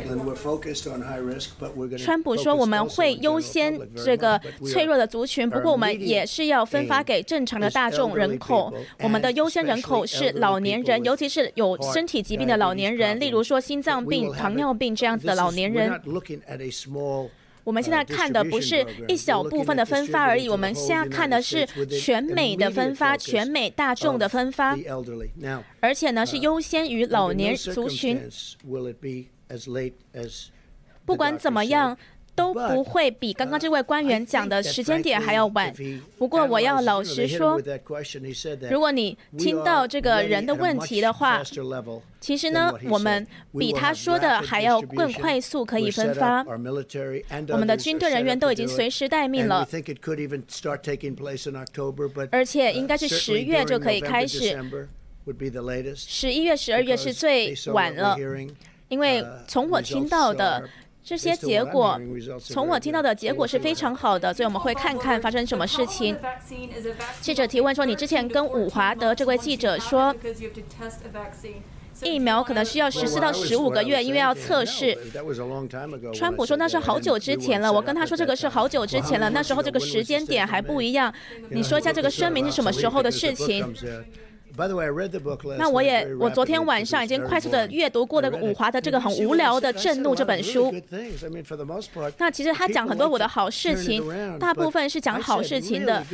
[1.99, 8.73] 川普说：“我们会优先这个脆弱的族群，不过我们也是要分发给正常的大众人口。
[9.01, 15.93] 我们的优先人口是老年人，尤其是有身体疾病的老年人，例如说心脏病、糖尿病这样子的老年人。”
[17.65, 24.79] 我们现在看的不是一小部分的分发而已，我们现在看的是全美的分发，全美大众的分发，
[25.81, 28.21] 而且呢是优先于老年族群。
[31.05, 31.97] 不管怎么样。
[32.35, 35.73] 都不会比刚刚这位官员讲的时间点还要晚。
[36.19, 37.61] 不过我要老实说，
[38.69, 41.41] 如果你听到这个人的问题的话，
[42.21, 43.25] 其实呢，我们
[43.57, 46.45] 比他说的还要更快速可以分发。
[47.49, 49.67] 我们的军队人员都已经随时待命了，
[52.31, 54.59] 而且应该是十月就可以开始。
[55.95, 58.17] 十一月、十二月是最晚了，
[58.89, 60.69] 因为从我听到的。
[61.05, 62.01] 这些结果，
[62.41, 66.17] 从我听到的结果是非常好的，所以我们会看看发生什么事情。
[67.21, 70.15] 记者提问说：“你之前跟伍华德这位记者说，
[72.03, 74.97] 疫苗可能需要十四到十五个月，因为要测试。”
[76.15, 81.13] 川普说：“那是好久之前了。”我跟他说：“这个是好久之前了，那时候这个时间点还不一样。”
[81.53, 83.75] 你说一下这个声明是什么时候的事情？
[85.59, 90.73] 那我也，我昨天晚上已经快速的阅读过了伍华的这个很无聊的《震怒》这本书。
[92.19, 96.05] 那其实他讲很多我的好事情，大部分是讲好事情的。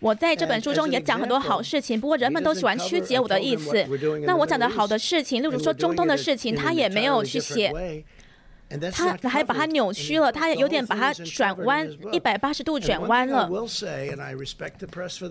[0.00, 3.86] 我在这本书中也讲很多好事情，不过人们都喜欢曲解我的意思。
[4.26, 7.72] 那我讲的好的事情，例如说中东的事情，他也没有去写。
[8.92, 13.48] 他还把它扭曲了，他有点把它转弯，一百八十度转弯了。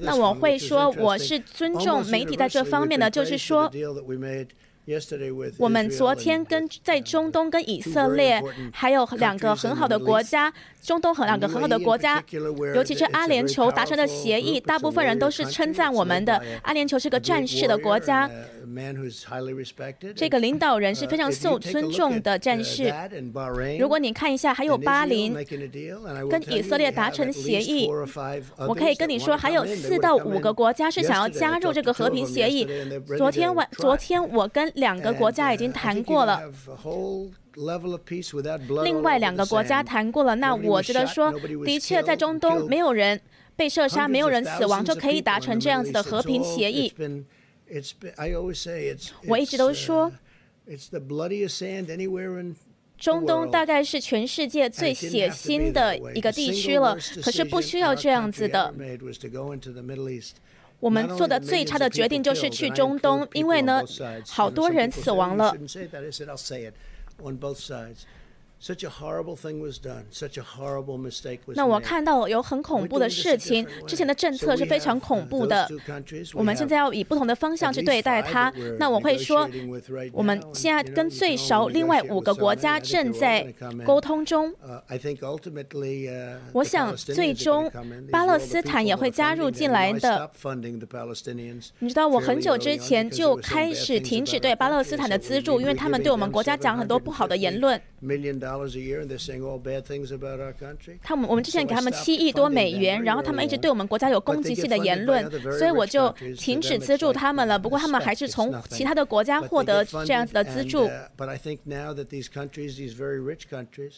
[0.02, 3.72] 那我会说，我是尊重媒体在这方面的，就是说。
[5.60, 8.42] 我们昨天跟在中东跟以色列
[8.74, 12.23] 还有两个很好的国家，中东和两个很好的国家，
[12.73, 16.41] 尤其是阿联酋达成的协议，大部分人都是称赞我们的。
[16.63, 18.29] 阿联酋是个战士的国家，
[20.15, 22.91] 这个领导人是非常受尊重的战士。
[23.79, 25.34] 如果你看一下，还有巴林
[26.29, 27.88] 跟以色列达成协议，
[28.67, 32.67] 我可以跟你说，还有四到五个国家是想要加入这个和平协议。
[33.17, 36.41] 昨天晚，昨天我跟两个国家已经谈过了，
[38.84, 40.36] 另外两个国家谈过了。
[40.36, 41.34] 那我觉得说，
[41.66, 43.20] 的确在中东没有人
[43.56, 46.93] 被射杀，没有人死亡，就可以达成这样子的和平协议。
[49.28, 50.12] 我一直都说，
[52.97, 58.74] 中东大概是全世界最血腥的一个地区了，可是不需要这样子的。
[60.80, 63.84] 我们做的最差的决定就是去中东，因为呢，
[64.28, 65.56] 好多人死亡了。
[67.24, 68.05] on both sides.
[71.55, 75.68] 那我看到有很恐怖的事情，之前的政策是非常恐怖的。
[76.36, 78.53] 我们现在要以不同的方向去对待它。
[78.78, 79.49] 那我会说，
[80.14, 83.51] 我们现在跟最少另外五个国家正在
[83.84, 84.53] 沟通中。
[86.53, 87.72] 我想最终
[88.12, 90.30] 巴勒斯坦也会加入进来的。
[91.80, 97.82] 你知道，我很久之前就开始停止对巴勒斯坦的资助，因为他们对我们国家讲很多不好的言论。
[101.04, 107.58] 他们我们之前给他们七亿多美元，然后他们一直对我们国家有攻击性的言论，所以我就停止资助他们了。
[107.58, 110.89] 不过他们还是从其他的国家获得这样子的资助。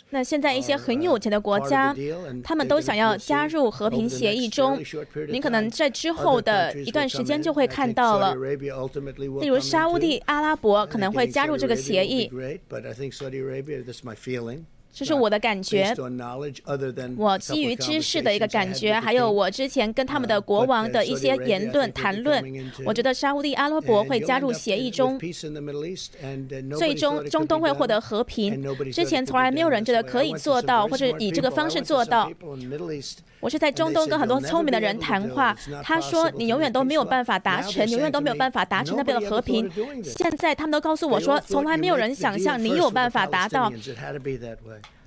[0.09, 1.95] 那现在一些很有钱的国家，
[2.43, 4.79] 他们都想要加入和平协议中。
[5.29, 8.35] 您可能在之后的一段时间就会看到了，
[9.41, 12.29] 例如沙地阿拉伯可能会加入这个协议。
[14.95, 15.91] 这是我的感觉，
[17.17, 22.43] 我基于知识的一个感觉，还有我之前跟他们的国王的一些言论谈论，
[22.85, 25.17] 我觉得沙地阿拉伯会加入协议中，
[26.77, 28.63] 最终中东会获得和平。
[28.91, 32.31] 之前从来没有人觉得可以做到，或者以这个方式做到。
[33.43, 39.69] 我是在中东跟很多聪明的人谈话，他说你永远都没有办法达成，永远都没有办法达成那边的和平。
[40.03, 43.71] 现在他们都告诉我说，从来没有人想象你有办法达到。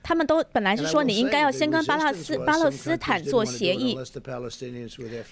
[0.03, 3.99] 他们都本来是说你应该要先跟巴勒斯巴勒斯坦做协议。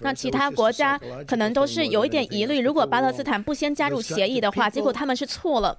[0.00, 0.98] 那其他国家
[1.28, 5.78] 可能都是有一点疑虑，如果巴勒斯坦不先加入协议的话，结果他们是错了。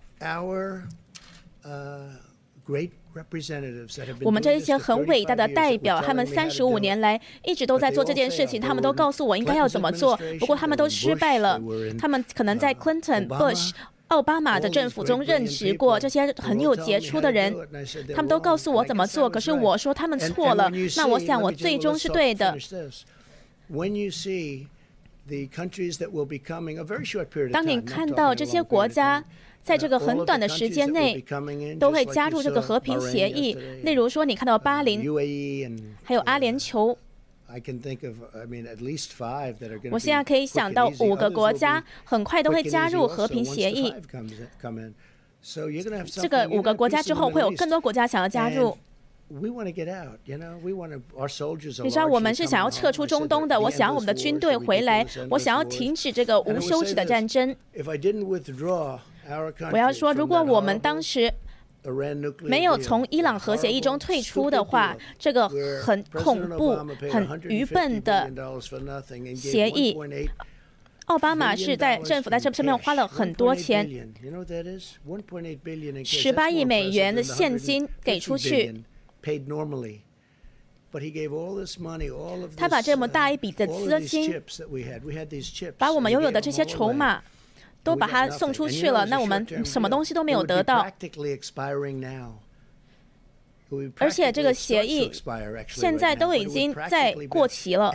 [4.24, 11.61] 我们这一些很伟大的代表，他们三十五年来一直都在做这件事情，他们都告诉我应该要怎么做，不过他们都失败了。
[11.99, 13.72] 他们可能在 Clinton、Bush。
[14.09, 17.51] 奥巴马的政府中任职过这些很有杰出的人，
[18.13, 20.70] 他们都告诉我怎么做，可是我说他们错了。
[20.95, 22.55] 那我想我最终是对的。
[27.51, 29.24] 当你看到这些国家
[29.66, 31.20] 在这个很短的时间内
[31.80, 35.03] 都会加入这个和平协议，例如说你看到巴林，
[36.03, 36.95] 还有阿联酋。
[39.91, 43.91] 我现在可以想到五个国家很快都会加入和平协议。
[46.11, 48.78] 这个五个国家之后会有更多国家想要加入。
[51.84, 57.55] 你知道我们是想要撤出中东的，我想要我们的军队回来，我想要停止这个无休止的战争。
[59.72, 61.34] 我要说，如果我们当时。
[62.42, 65.48] 没有从伊朗核协议中退出的话，这个
[65.84, 66.76] 很恐怖、
[67.12, 68.28] 很愚笨的
[69.36, 69.96] 协议。
[71.06, 73.88] 奥巴马是在政府在这上面花了很多钱，
[76.04, 78.84] 十八亿美元的现金给出去。
[82.58, 84.42] 他把这么大一笔的资金，
[85.78, 87.22] 把我们拥有的这些筹码。
[87.86, 90.86] 都把它送出去了，那我们什么东西都没有得到。
[93.98, 95.12] 而且这个协议
[95.68, 97.94] 现在都已经在过期了。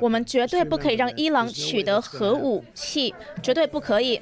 [0.00, 3.12] 我们绝对不可以让伊朗取得核武器，
[3.42, 4.20] 绝对不可以。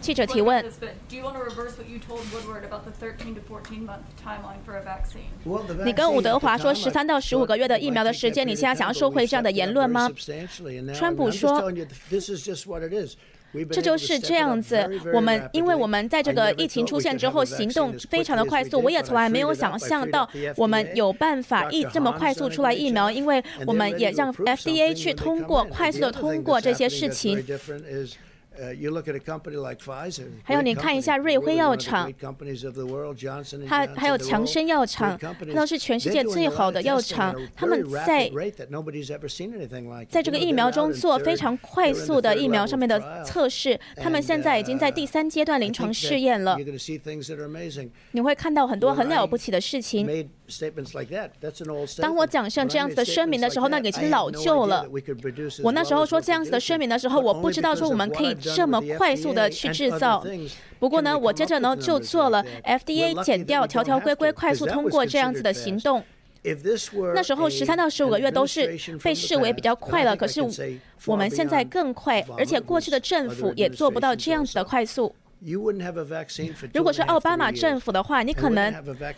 [0.00, 0.64] 记者提问：
[5.84, 10.10] 你跟伍德华说十三到十五个月的疫苗的时间，你现在想要收回这样的言论吗？
[10.94, 11.62] 川普说。
[13.70, 27.44] 这就是这样子，我们因为我们在这个疫情出现之后，行动非常的快速，我也从来没有想象到我们有办法一这么快速出来疫苗，因为我们也让 FDA 去通过快速的通过这些事情。
[30.42, 32.12] 还有，你看一下瑞辉药厂，
[33.68, 37.34] 它还有强生药厂，它都是全世界最好的药厂。
[37.54, 38.28] 他们在
[40.08, 46.58] 在这个疫苗中做非常快速的疫苗上面的测试，他们现在已经在第三阶段临床试验了。
[48.10, 50.28] 你会看到很多很了不起的事情。
[52.00, 54.86] 当我讲像这样子的声明的时候，那个已经老旧了。
[55.62, 60.24] 我那时候说这样子的声明的时候，我不知道说我们可以这么快速的去制造。
[60.78, 66.02] 不过呢，我接着呢就做了 FDA 减掉条条规规快速通过这样子的行动。
[67.14, 70.40] 那时候十三到十五个月都是被视为比较快了，可是
[71.04, 75.14] 我们现在更快，而且过去的政府也做不到这样子的快速。
[76.72, 78.72] 如果是奥巴马政府的话，你可能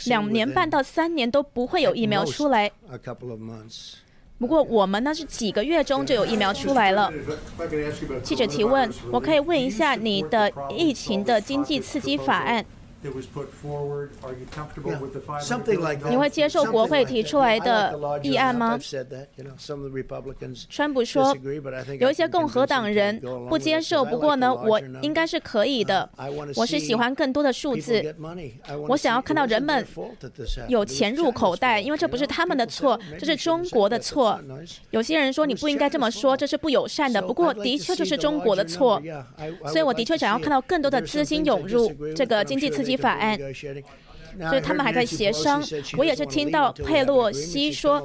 [0.07, 2.71] 两年半到三年都不会有疫苗出来。
[4.41, 7.13] 不过我们呢是几个月中就有疫苗出来了。
[8.23, 12.65] 记者提问：我可以问一下你的疫情的经济刺激法案？
[16.11, 18.79] 你会接受国会提出来的议案吗？
[20.69, 21.35] 川普说，
[21.99, 26.11] 有一些共和党人不接受，不过呢，我应该是可以的。
[26.55, 28.15] 我是喜欢更多的数字，
[28.87, 29.83] 我想要看到人们
[30.69, 34.39] 有钱入口袋，因为这不是他们的错，这是中国的错。
[34.91, 37.23] 有些人说你不应该这么说，这是不友善的。
[37.23, 39.01] 不过的确就是中国的错，
[39.69, 42.90] 所以我的确想要看到更多的资金涌入这个经济刺激。
[42.97, 43.39] 法案，
[44.49, 45.63] 所以他们还在协商。
[45.99, 48.03] 我也是听到佩洛西说，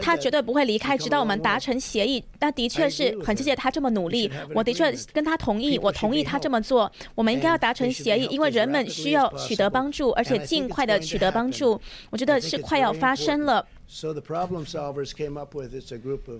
[0.00, 2.24] 他绝对不会离开，直到我们达成协议。
[2.38, 6.90] 但的确是很谢谢他这么努力，我的确跟他同意，我同意他这么做。
[7.14, 11.80] 我们应该要达成协议，因为人们需要取得帮助，而且尽快的取得帮助。
[12.10, 13.66] 我觉得是快要发生了。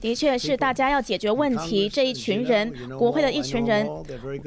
[0.01, 3.84] 的确是大家要解决问题，这一群人，国会的一群人，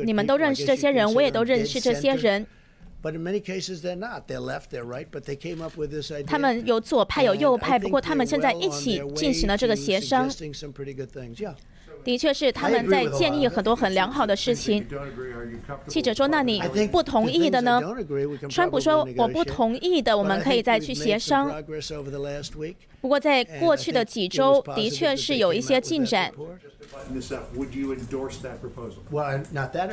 [0.05, 2.47] 你们都认识这些人，我也都认识这些人。
[6.25, 10.29] 他们有左派有右派，不过他们现在一起进行了这个协商。
[12.05, 14.85] 的确是他们在建议很多很良好的事情。
[15.87, 17.81] 记者说：“那你不同意的呢？”
[18.49, 21.49] 川普说：“我不同意的，我们可以再去协商。”
[23.03, 26.31] 不过在过去的几周，的确是有一些进展。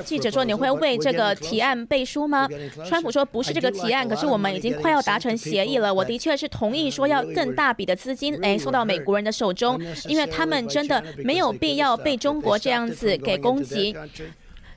[0.05, 2.49] 记者说：“你会为这个提案背书吗？”
[2.87, 5.93] 川普说：“不是这个提案，可是我们已经快要达成协议了。
[5.93, 13.93] 我的确是同意说要更大笔的资金来送到美国人的手中，因为他们真的没有必要被中国这样子给攻击。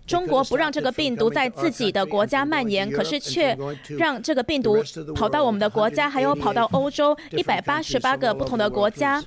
[0.06, 3.58] 中国不让这个病毒在自己的国家蔓延，可是却
[3.98, 4.84] 让这个病毒
[5.16, 9.24] 跑到我们的国家，还有跑到欧洲一百八十八个不同的国家。”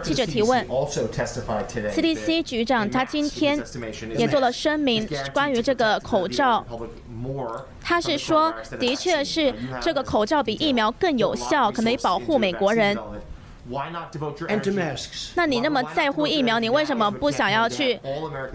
[0.00, 3.60] 记者提问：CDC 局长他今天
[4.16, 6.64] 也做了声明，关于这个口罩，
[7.80, 12.96] 他是说，的确是这个口罩比疫苗更有效，可能保护美国人。
[15.34, 17.98] 那你那么在乎疫苗，你为什么不想要去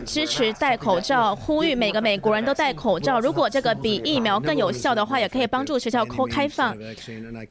[0.06, 3.20] 支持戴口罩，呼吁每个美国人都戴口罩？
[3.20, 6.78] 如果这个比疫苗更有效的话，也可以帮助学校开开放。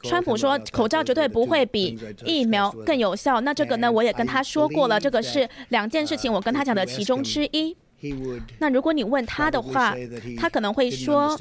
[0.03, 3.41] 川普说口罩绝对不会比疫苗更有效。
[3.41, 7.77] 那这个呢，我也跟他说过了，这个是两件事情，我跟他讲的其中之一。
[8.59, 9.95] 那如果你问他的话，
[10.39, 11.37] 他可能会说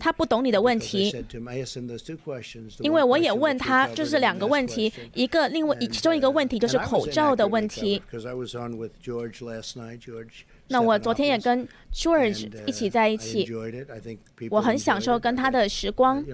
[0.00, 1.14] 他不懂你的问题，
[2.80, 8.00] 因为我也问他，就是两个问题，一个另外其中一个问题就是口罩的问题。
[10.68, 13.46] 那我昨天也跟 George 一起在一起，
[14.50, 16.24] 我很享受跟他的时光。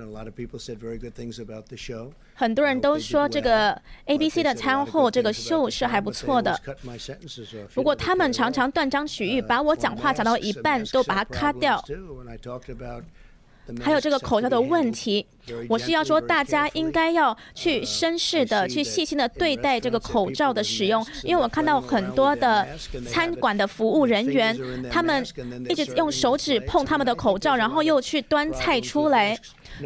[2.34, 6.58] 很多人都说这个 ABC 的餐后这个秀是还不错的。
[7.74, 11.82] 不过他们常常断章取义，把我讲话讲到一半都把它卡掉。
[13.80, 15.26] 还有这个口罩的问题，
[15.68, 22.66] 我是要说，大家应该要去绅士的、去细心的对待这个口罩的使用，因为我看到很多的
[23.08, 24.58] 餐馆的服务人员，
[24.90, 25.24] 他们
[25.68, 29.38] 一直用手指碰他们的口罩，然后又去端菜出来。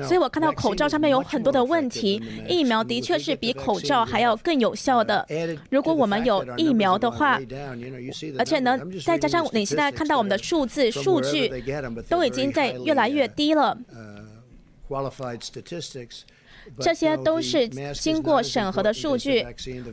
[0.02, 2.22] 所以我看到口罩上面有很多的问题。
[2.48, 5.26] 疫苗的确是比口罩还要更有效的。
[5.70, 7.40] 如果我们有疫苗的话，
[8.38, 11.48] 而且呢，再加上你现在看到我们的数字数据
[12.08, 13.76] 都已经在越来越低了。
[16.80, 19.46] 这些都是经过审核的数据。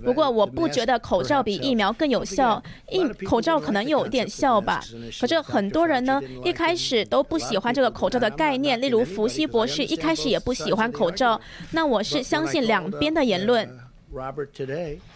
[0.04, 2.62] 不过，我不觉得口罩比疫苗更有效。
[2.90, 4.82] 疫口罩可能有点效吧，
[5.20, 8.80] 可是很多人呢，一开始都不喜欢这个口罩的概念。
[8.82, 11.40] 例如，福西博士一开始也不喜欢口罩。
[11.72, 13.70] 那我是相信两边的言论。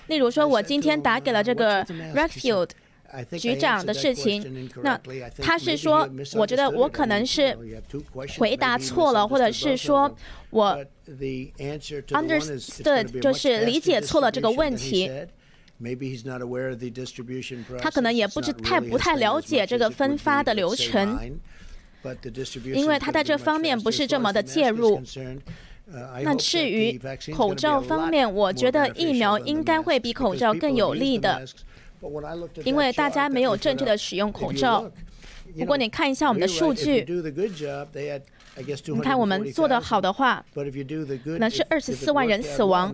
[0.07, 2.69] 例如说，我今天打给了这个 Redfield。
[3.37, 4.99] 局长的事情，那
[5.39, 7.57] 他是说，我觉得我可能是
[8.37, 10.13] 回答错了，或者是说
[10.49, 10.77] 我
[12.09, 15.09] understood 就是理解错了这个问题。
[17.81, 21.37] 他可能也不知太不太了解这个分发的流程，
[22.73, 25.01] 因为他在这方面不是这么的介入。
[26.23, 26.97] 那至于
[27.33, 31.45] 口罩方面，我觉得疫苗应该会比口罩更有利的。
[32.63, 34.91] 因为大家没有正确的使用口罩。
[35.57, 37.05] 不过你看一下我们的数据。
[38.57, 40.43] 你看，我们做得好的话，
[41.39, 42.93] 那是二十四万人死亡。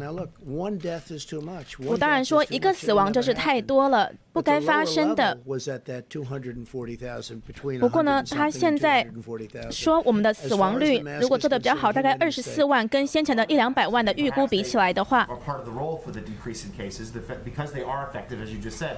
[1.86, 5.38] 我当然说，一个死亡就是太多了，不该发生的。
[7.80, 9.08] 不过呢，他现在
[9.70, 15.30] 说我们的死亡率如果做得比较好，大概二十四万，跟先前的一两百万的预估比起来的话。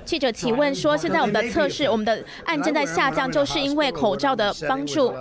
[0.05, 5.13] 记者提问说，现在我们的测试，我们的案件在下降，就是因为口罩的帮助。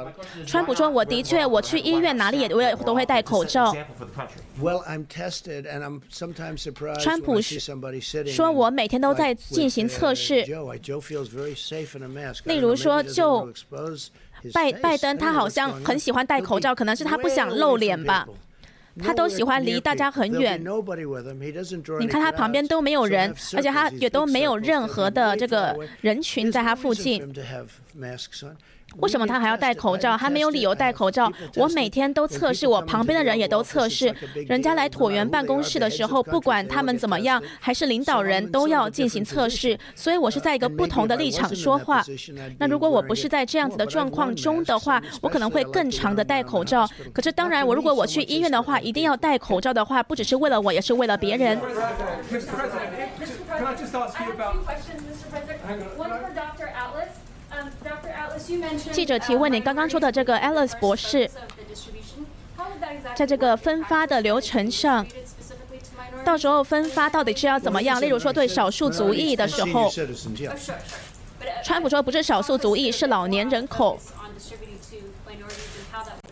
[0.46, 1.31] 川普说，我的确。
[1.32, 3.74] 对，我去医院哪里也我也都会戴口罩。
[7.00, 7.40] 川普
[8.26, 10.44] 说，我每天都在进行测试。
[12.44, 13.50] 例如说，就
[14.52, 18.28] 拜拜登，他好像很喜欢戴口罩，可能是他不想露脸吧。
[19.02, 20.62] 他都喜欢离大家很远。
[21.98, 27.34] 你看他旁边都没有人，而且他也都没有任何的这个人群在他附近。
[28.98, 30.16] 为什么他还要戴口罩？
[30.16, 31.32] 他没有理由戴口罩。
[31.56, 34.14] 我每天都测试，我旁边的人也都测试。
[34.46, 39.78] 人家来椭圆办公室的时候，不管他们怎么样，还是领导人都要进行测试。
[39.94, 42.04] 所以我是在一个不同的立场说话。
[42.58, 46.88] 那如果我不是在这样子的状况中的话，我可能会更长的戴口罩。
[47.12, 51.58] 可是当然，我如果我去医院的话，一定要戴口罩的话，不只是为了我，也是为了别人。
[58.92, 61.30] 记者提问：你刚刚说的这个 Alice 博士，
[63.14, 65.06] 在这个分发的流程上，
[66.24, 68.00] 到时候分发到底是要怎么样？
[68.00, 69.90] 例如说对少数族裔的时候，
[71.64, 73.98] 川普说不是少数族裔，是老年人口。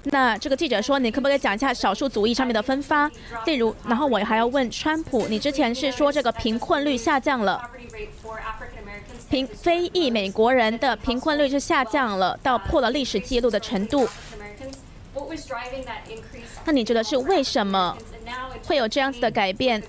[0.04, 3.10] 那这个记者说，你可不可以讲一下少数族裔上面的分发？
[3.44, 7.68] 例如，然后我还要问川普，你之前是说这个贫困率下降了，
[9.30, 14.08] 贫非裔美国人的贫困率是下降了，到破了历史记录的程度。
[16.64, 17.96] 那你觉得是为什么
[18.64, 19.80] 会有这样子的改变？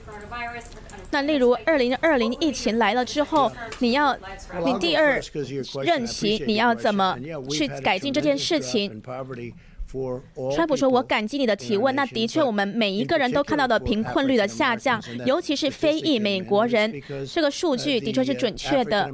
[1.09, 4.15] 那例如二零二零疫情来了之后，你要
[4.63, 5.19] 你第二
[5.83, 7.17] 任期你要怎么
[7.49, 9.01] 去改进这件事情？
[10.53, 11.93] 川普说：“我感激你的提问。
[11.95, 19.09] 那的确，我们每一个人都看到的贫困率的下降，尤其是非裔美国人，这个数据的确是准确的，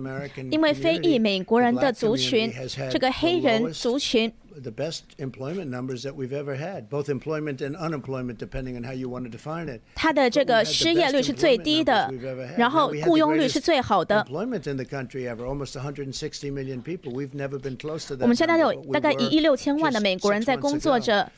[0.51, 2.51] 因为非裔美国人的族群，
[2.91, 8.92] 这个黑人族群。” the best employment numbers that we've ever had, both employment and unemployment, depending on how
[8.92, 9.80] you want to define it.
[9.94, 12.10] 它的这个失业率是最低的，
[12.56, 14.24] 然后雇佣率是最好的。
[14.28, 17.12] Employment in the country ever, almost 160 million people.
[17.12, 18.22] We've never been close to that.
[18.22, 21.30] 我们现在有大概一亿六千万的美国人在工作着。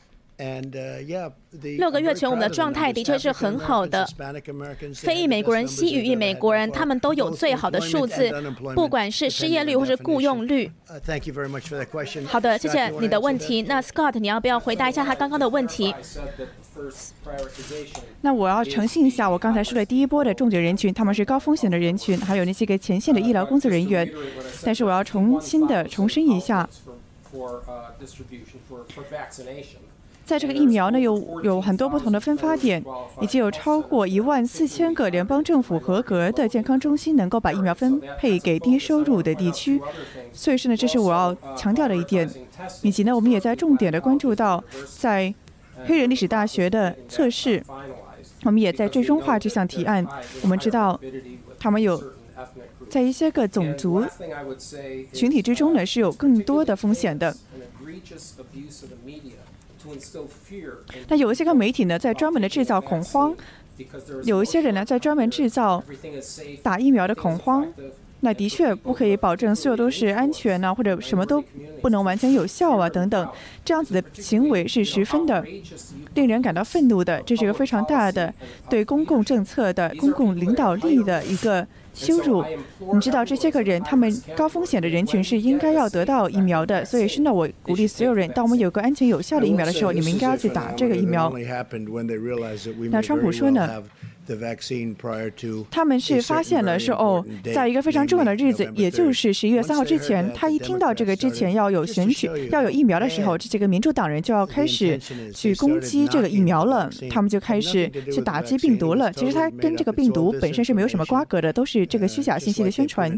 [1.77, 4.07] 六个月前，我们的状态的确是很好的。
[4.95, 8.31] 非裔美国人、西语裔美国人，他们都有最好的数字，
[8.73, 10.71] 不管是失业率或是雇佣率。
[12.27, 13.63] 好的，谢谢你的问题。
[13.63, 15.93] 那 Scott，你要不要回答一下他刚刚的问题？
[18.21, 24.09] 那我要澄清一下，我刚才说的第一波的重点人群，他们是高风险的人群，还有那些个前线的医疗工作人员。
[24.63, 26.69] 但是我要重新的重申一下。
[30.29, 32.83] 在这个疫苗呢，有有很多不同的分发点，
[33.19, 39.81] 以及有超过一万四千个联邦政府合格的健康中心能够把疫苗分配给低收入的地区。
[40.31, 42.29] 所以说呢，这是我要强调的一点。
[42.83, 44.63] 以及呢，我们也在重点的关注到，
[44.99, 45.33] 在
[45.85, 47.63] 黑人历史大学的测试，
[48.43, 50.05] 我们也在最终化这项提案。
[50.43, 50.99] 我们知道，
[51.57, 51.99] 他们有
[52.87, 54.05] 在一些个种族
[55.11, 57.35] 群体之中呢，是有更多的风险的。
[61.07, 63.33] 那有一些个媒体呢，在专门的制造恐慌；
[64.23, 65.83] 有一些人呢，在专门制造
[66.61, 67.65] 打疫苗的恐慌。
[68.21, 71.41] 那的确不可以保证所有都是安全呐，或者什么都
[71.81, 73.29] 不能完全有效啊，等等。
[73.63, 75.45] 这样子的行为是十分的
[76.15, 78.33] 令人感到愤怒的，这是一个非常大的
[78.69, 81.65] 对公共政策的公共领导力的一个。
[81.99, 82.43] 羞辱，
[82.93, 91.31] 你知道这些个人，他们高风险的人群是应该要得到疫苗的，所以是呢，我鼓励所有人，当我们有个安全有效的疫苗的时候，你们应该要去打这个疫苗。
[92.89, 93.83] 那川普说呢？
[95.71, 104.99] 他们是发现了说哦，在一个非常重要的日子，也就是十一月三号之前，他一听到这个之前要有选举、要有疫苗的时候，这几个民主党人就要开始
[105.33, 109.11] 去攻击这个疫苗了，他们就开始去打击病毒了。
[109.13, 113.09] 其实他跟这个病毒本身是没有什么瓜葛的，都是这个虚假信息的宣传。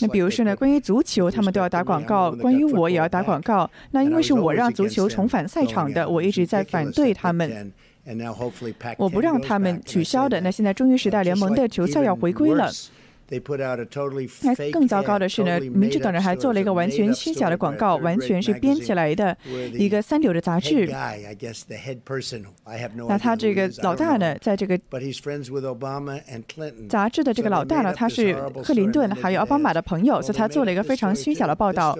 [0.00, 3.70] 那比如说呢，关于足球，他们都要打广告；关于我也要打广告。
[3.90, 7.72] 那因为是我让足球重返赛场的，我一直在反对他们。
[8.98, 10.40] 我不让他们取消的。
[10.40, 12.70] 那现在终于时代联盟的球赛要回归了。
[14.42, 19.34] 那更糟糕的是呢，民主党人还做了一个完全虚假的广告，完全是编起来的
[19.72, 20.86] 一个三流的杂志。
[23.08, 24.78] 那他这个老大呢，在这个
[26.86, 31.96] 杂志的这个老大呢，他是克林顿还有奥巴马的朋友，所以他做了一个非常虚假的报道。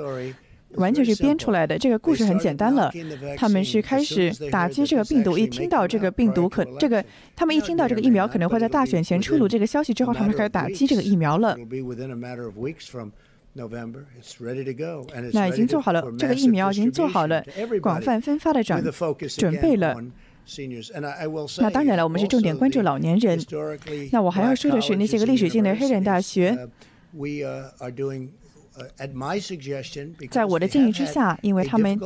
[0.77, 1.79] 完全是编出来的。
[1.79, 2.93] 这个故事很简单了，
[3.37, 5.37] 他们是开始打击这个病毒。
[5.37, 7.05] 一听到这个病毒可这个，
[7.35, 11.57] 他们一听到这个疫苗可能会在大选前出炉这个消息之后，他们开始打击这个疫苗了。
[15.33, 17.45] 那已经做好了，这个疫苗已经做好了
[17.81, 18.85] 广泛分发的准
[19.39, 19.97] 准备了。
[21.59, 23.41] 那当然了，我们是重点关注老年人。
[24.11, 26.69] 那我还要说的是，那些个历史性的黑人大学。
[30.31, 31.99] 在我的建议之下，因为他们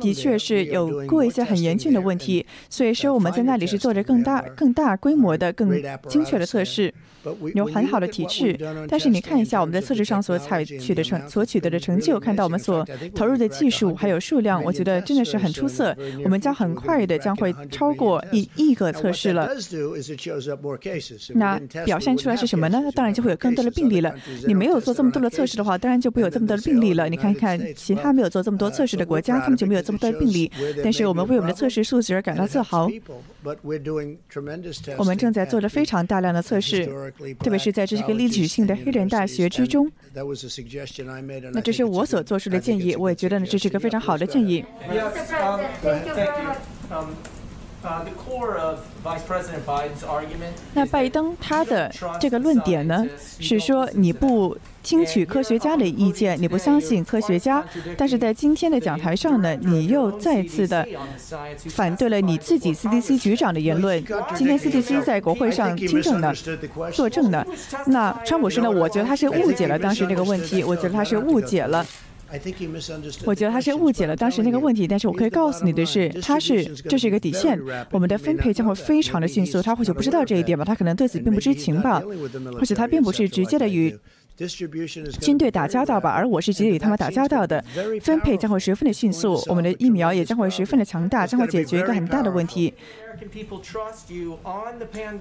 [0.00, 5.70] 的确是有过一些很严峻的问题，所以说我们在那里是做着更大、更大规模的、更
[6.08, 6.92] 精确的测试。
[7.54, 8.56] 有很好的提示，
[8.88, 15.96] 但是你看一下我们在测试上所采取的成所取得的成就，看到我们所投入的技术还有数量，我觉得真的是很出色。
[16.24, 19.50] 我们将很快的将会超过一亿个测试了。
[21.34, 22.80] 那表现出来是什么呢？
[22.94, 24.14] 当然就会有更多的病例了。
[24.46, 27.08] 你没有做这么多的测试的话，当然就不会有这么多的病例了。
[27.08, 30.50] 你看看其他没有做这么多测试的国家，他们就没有这么多的病例。
[30.82, 32.90] 但是我们为我们的测试数据而感到自豪。
[34.96, 36.88] 我们正在做着非常大量的测试。
[37.40, 39.90] 特别是在这个历史性的黑人大学之中，
[41.52, 44.64] 那这是我所做出的建议，我也觉得呢这是一个非常好的建议。
[50.74, 53.06] 那拜登他的这个论点呢，
[53.40, 54.56] 是说你不。
[54.86, 57.64] 听取科学家的意见，你不相信科学家，
[57.98, 60.86] 但是在今天的讲台上呢，你又再次的
[61.70, 64.00] 反对了你自己 CDC 局长的言论。
[64.36, 66.32] 今天 CDC 在国会上听证呢，
[66.92, 67.44] 作证呢。
[67.86, 71.84] 那川普说呢，我觉得他是误解了当时这个问题，我觉得他是误解了。
[73.24, 77.60] 我觉得他是误解了当时那个问题，但是我可以告诉你的是，他是这是一个底线，
[77.90, 79.60] 我们的分配将会非常的迅速。
[79.60, 82.00] 他或许不知道这一点吧，他可能对此并不知情吧，
[82.58, 83.96] 或许他并不是直接的与
[85.20, 87.64] 军队打交道吧，而我是直接与他们打交道的。
[88.02, 92.72] 分配将会十分的迅速，我们的疫苗也将会十分的强大，将会解决一个很大的问题。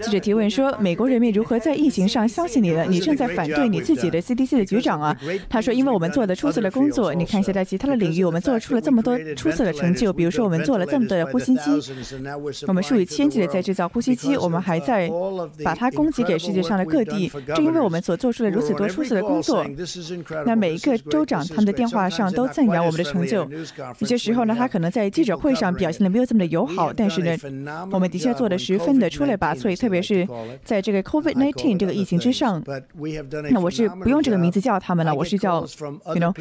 [0.02, 2.86] 记者提问说：“美国人民如何在疫情上相信你呢？
[2.90, 5.16] 你正在反对你自己的 CDC 的局长啊？”
[5.50, 10.12] 他说：“因为我们做的出色的工作，你看一下在其他的领域，我们做出了这么多出色的成就。
[10.12, 11.62] 比如说，我们做了这么多的呼吸机，
[12.68, 15.10] 我们数以千计的在制造呼吸机，我们还在
[15.64, 17.32] 把它供给给世界上的各地。
[17.48, 19.66] 正因为我们所做出了如此多出色的工作，
[20.46, 23.48] 那每一个州长他们的电话上都赞扬我们的成就。
[24.00, 27.36] 有些时候呢，他可能在记者会上表现的没有这么的友好，但是呢。”
[27.92, 30.28] 我们的确做的十分的出类拔萃，特别是
[30.64, 32.64] 在这个 COVID-19 这个疫情之上。
[33.52, 36.34] 那我是不用这个名字叫他们了，我是叫，you know。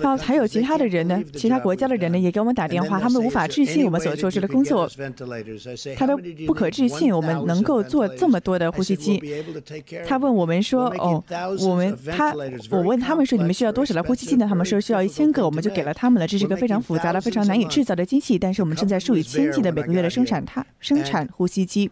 [0.00, 4.88] 然后还有其他的人呢，其他国家的人呢，也给我们打电话，他们无法 置信我们所做出的工作，
[5.96, 9.22] 他都不可置信我们能够做这么多的呼吸机。
[10.06, 11.22] 他问我们说：“哦，
[11.60, 12.32] 我们他，
[12.70, 14.46] 我问他们说你们需要多少的呼吸机呢？
[14.48, 16.26] 他们说需要一千个，我们就给了他们了。
[16.26, 21.90] 这是一个非常复杂的、非常难以制造的机器，但是我们正在数以千计的每个月的生产它。”生产呼吸机。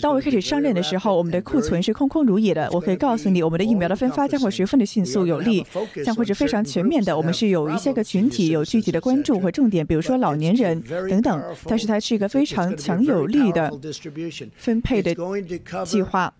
[0.00, 2.68] 当我开始上任的时候，我们的库存是空空如也的。
[2.72, 5.64] 我可以告诉你，我们的疫苗的分发将会十分的迅速有力，
[6.04, 7.16] 将会是非常全面的。
[7.16, 11.40] 我们是有一些个群体有具体的关注和重点，比如说老年人等等。
[11.66, 13.72] 但是它是一个非常强有力的
[14.56, 15.14] 分配的
[15.84, 16.34] 计划。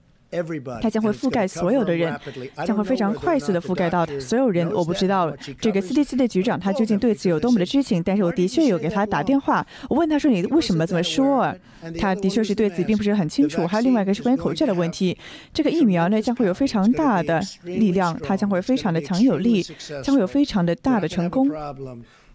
[0.80, 2.18] 它将会覆盖所有的人，
[2.66, 4.70] 将会非常快速的覆盖到所有人。
[4.72, 5.30] 我不知道
[5.60, 11.54] 这个 CDC 的局长他究竟对此有多么的知情，但是我的确有给他打电话，我问他说你为什么这么说？
[11.98, 13.66] 他的确是对此并不是很清楚。
[13.66, 15.16] 还有另外一个是关于口罩的问题，
[15.52, 19.62] 这个疫苗呢将会有非常大的力量，它将会非常的强有力，
[20.02, 21.50] 将会有非常的大的成功。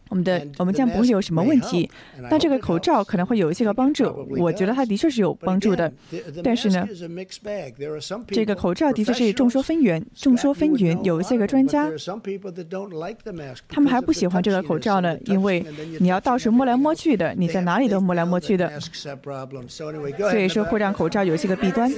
[0.10, 1.90] 我们的我们将不会有什么问题，
[2.30, 4.06] 但这个口罩可能会有一些个帮助。
[4.38, 5.92] 我觉得它的确是有帮助的，
[6.44, 6.88] 但是呢，
[8.30, 11.02] 这个口罩的确是众说纷纭，众说纷纭。
[11.04, 11.90] 有一些个专家，
[13.68, 15.64] 他们还不喜欢这个口罩呢，因为
[16.00, 18.72] 你要到处摸来摸去的，你在哪里都摸来摸去的，
[20.30, 21.92] 所以说会让口罩有一些个弊端。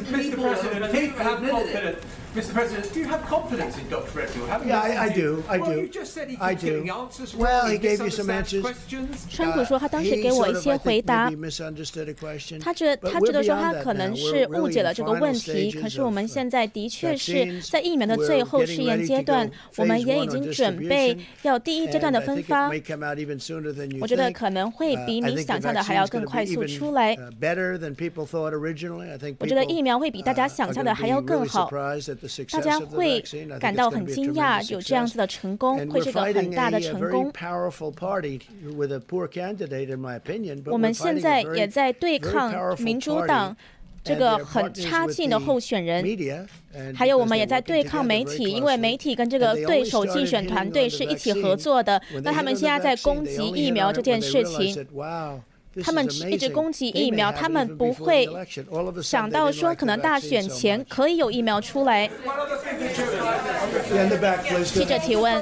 [2.35, 2.53] Mr.
[2.53, 4.19] President, do you have confidence in Dr.
[4.19, 4.47] Redfield?
[4.63, 5.43] Yeah, I, I do.
[5.49, 5.79] I well, do.
[5.81, 6.83] You just said he I do.
[6.83, 8.63] The answers well, he gave you some answers.
[9.29, 11.31] 川普说他当时给我一些回答，
[12.61, 15.71] 他觉他觉得说他可能是误解了这个问题。
[15.71, 22.69] 可是我们现在的确是在疫苗的最后试验阶段，我们也已经准备要第一阶段的分发。
[23.99, 27.17] 我觉得可能会比你想象的还要更快速出来。
[29.39, 31.71] 我觉得疫苗会比大家想象的还要更好。
[32.51, 33.23] 大家会
[33.59, 37.31] 感到很惊讶，有这样子的成功，会是个很大的成功。
[40.65, 43.55] 我们现在也在对抗民主党
[44.03, 46.03] 这个很差劲的候选人，
[46.95, 52.01] 还有我们也在对抗媒体，因为媒体跟这个对手竞选团队是一起合作的。
[52.23, 54.87] 那他们现在在攻击疫苗这件事情。
[55.83, 58.27] 他们一直攻击疫苗，他们不会
[59.01, 62.09] 想到说可能大选前可以有疫苗出来。
[64.65, 65.41] 记者提问，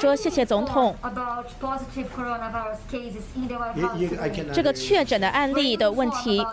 [0.00, 0.94] 说谢谢总统。
[4.52, 6.44] 这个确诊的案例的问题，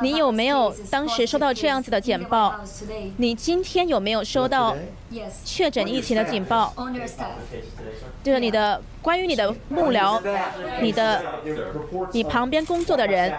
[0.00, 2.54] 你有没有当时收到这样子的简报？
[3.16, 4.76] 你今天有没有收到
[5.44, 6.72] 确诊疫情的警报？
[8.22, 10.20] 就是你的关于你的幕僚，
[10.82, 11.22] 你的
[12.10, 13.32] 你旁边工作的人。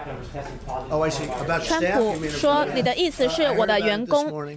[1.62, 4.48] 川普说，你的意思是我的员工。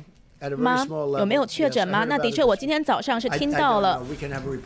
[0.58, 0.86] 吗？
[1.20, 2.06] 有没有确诊吗？
[2.06, 4.02] 那的确，我今天早上是听到了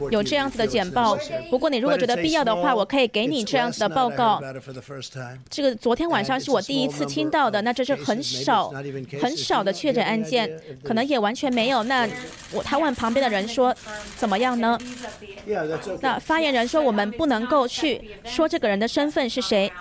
[0.10, 1.18] 有这样子的简报。
[1.50, 4.42] 不过你如果觉得必要的话，我可以给你这样子的报告。
[5.50, 8.70] 这个昨天晚上是我第一次听到的，那这是很少
[9.22, 10.50] 很少的确诊案件，
[10.84, 11.84] 可能也完全没有。
[11.84, 12.08] 那
[12.52, 13.76] 我他问旁边的人说
[14.16, 14.80] 怎么样呢？
[16.02, 19.72] 那发言人说我们不能够去说这个人的身份是谁。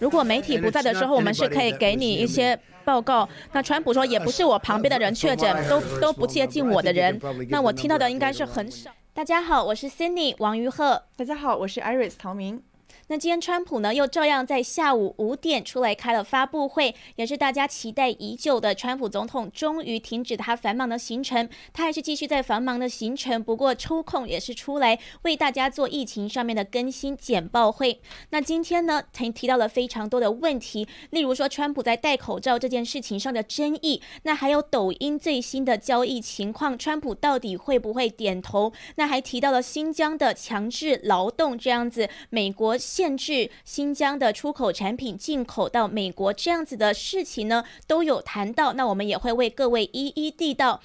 [0.00, 2.58] 如果媒体不在的时候，我们是可以给你一些。
[2.88, 7.20] 报告，那川普说也不是我旁边的人确诊，都都不接近我的人。
[7.50, 8.90] 那我听到的应该是很少。
[9.12, 11.02] 大家好，我是 Cindy 王于鹤。
[11.14, 12.62] 大家好，我是 Iris 陶明。
[13.10, 27.98] 那今天川普呢又照样在下午五点出来开了发布会，也是大家期待已久的川普总统终于停止他繁忙的行程，他还是继续在繁忙的行程，不过抽空也是出来为大家做疫情上面的更新简报会。
[28.28, 38.70] 那今天呢，提提到了非常多的问题，例如说川普在戴口罩这件事情上的争议，那还有抖音最新的交易情况，川普到底会不会点头？
[38.96, 48.72] 那还提到了新疆的强制劳动这样子，美国限制新疆的出口产品进口到美国这样子的事情呢，都有谈到。
[48.72, 50.80] 那我们也会为各位一一地道。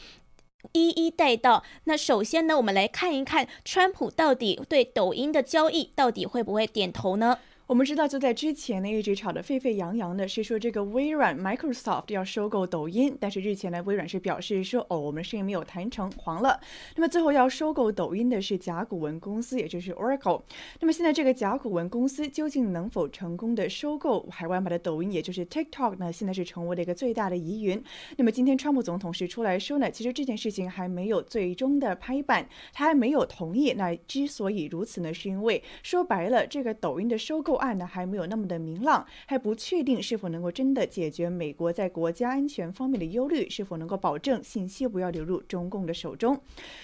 [0.74, 1.64] 一一带到。
[1.86, 7.40] 那首先呢，我们来看一看川普到底对抖音的交易到底会不会点头呢？
[7.66, 16.60] 我们知道，就在之前呢，一直吵得沸沸扬扬的是说这个微软 Microsoft 要收购抖音，但是日前呢，微软是表示说，哦，我们事情没有谈成，黄了。
[16.98, 20.42] 那么最后要收购抖音的是甲骨文公司，也就是 Oracle。
[20.82, 26.12] 那么现在这个甲骨文公司究竟能否成功的收购海外版的抖音，也就是 TikTok 呢？
[26.12, 27.82] 现在是成为了一个最大的疑云。
[28.18, 33.72] 那么今天川普总统是出来说呢，其实这件事情还没有最终的拍板，他还没有同意。
[33.72, 37.53] 那之所以如此呢，是因为说白了，这个抖音的收购。
[37.56, 46.40] 案呢还没有那么的明朗，还不确定是否能够真的解决美国在国家安全方面的忧虑，是否能够保证信息不要流入中共的手中。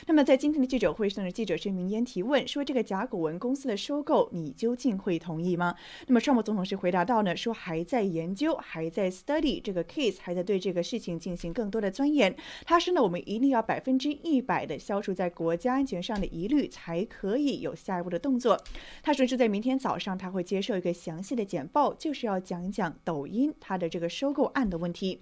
[0.05, 5.73] 那么在今天的记者会上呢，记者是明言提问说：“这个甲骨文公司的收购，你究竟会同意吗？”
[6.07, 12.35] 那么川普总统是回答到呢，说还在研究，还在 study 这个 case，还在对这个事情进行更多的钻研。
[12.65, 18.61] 他说呢，我们一定要百分之一百的消除在国家安全上的疑虑，才可以有下一步的动作。
[19.01, 20.58] 他说是在明天早上他会接。
[20.59, 25.21] 接受一个详细的简报，就是要讲一讲抖音它的这个收购案的问题。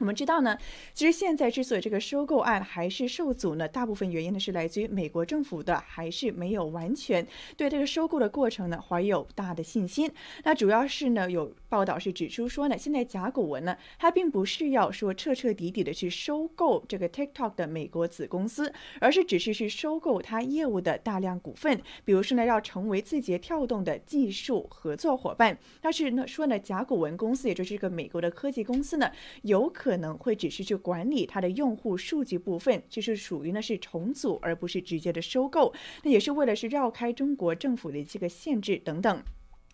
[0.00, 0.56] 我们知道呢，
[0.94, 7.24] 其实现在之所以这个收购案还是受阻呢，大部分原因呢是来自于美国政府的还是没有完全
[7.54, 10.10] 对这个收购的过程呢怀有大的信心。
[10.42, 18.72] 那主要是呢有报道是指出说呢，现在甲骨文呢它并不是要说彻彻底底的去收购这个 TikTok 的美国子公司，
[19.02, 25.58] 而是只是去收购它业务的大量股份，比如说呢要成为字节跳动的技术合作伙伴。
[25.82, 35.74] 但是呢说呢甲骨文公司也就是这个美国的科技公司呢有可可能会只是去管理它的用户数据部分，就是属于呢是重组，而不是直接的收购。
[36.04, 39.20] 那也是为了是绕开中国政府的这个限制等等。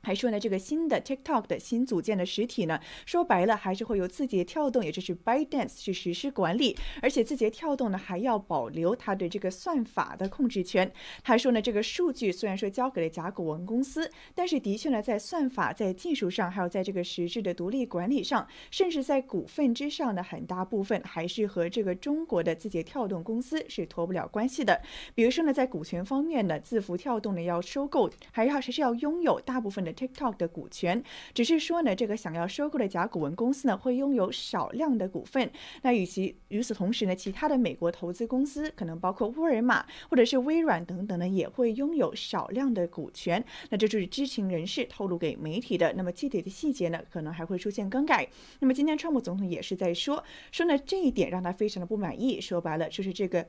[0.07, 10.89] 还说呢，这个新的 TikTok 的新组建的实体呢，说白了还是会由字节跳动，也就是 ByteDance 去实施管理，而且字节跳动呢还要保留它对这个算法的控制权。
[11.25, 24.81] 还说呢，这个数据虽然说交给了甲骨文公司，但是的确呢，在算法、在技术上，还有在这个实质的独立管理上，甚至在股份之上的很大部分还是和这个中国的字节跳动公司是脱不了关系的。
[25.17, 29.96] 比如说呢，在股权方面呢，字符跳动呢要收购，还要还是要拥有大部分的。
[29.97, 35.51] TikTok 的股权，只是说呢，这个想要收购的甲骨文公司呢，会拥有少量的股份。
[35.83, 43.43] 那与其与此同时呢，其他的美国投资公司，可能包括沃尔玛或者是微软等等呢，也会拥有少量的股权。
[43.71, 45.93] 那这就是知情人士透露给媒体的。
[45.95, 48.29] 那么具体的细节呢，可能还会出现更改。
[48.61, 50.23] 那么今天川普总统也是在说，
[50.53, 52.41] 说呢这一点让他非常的不满意。
[52.41, 53.49] 说白了，就是这个。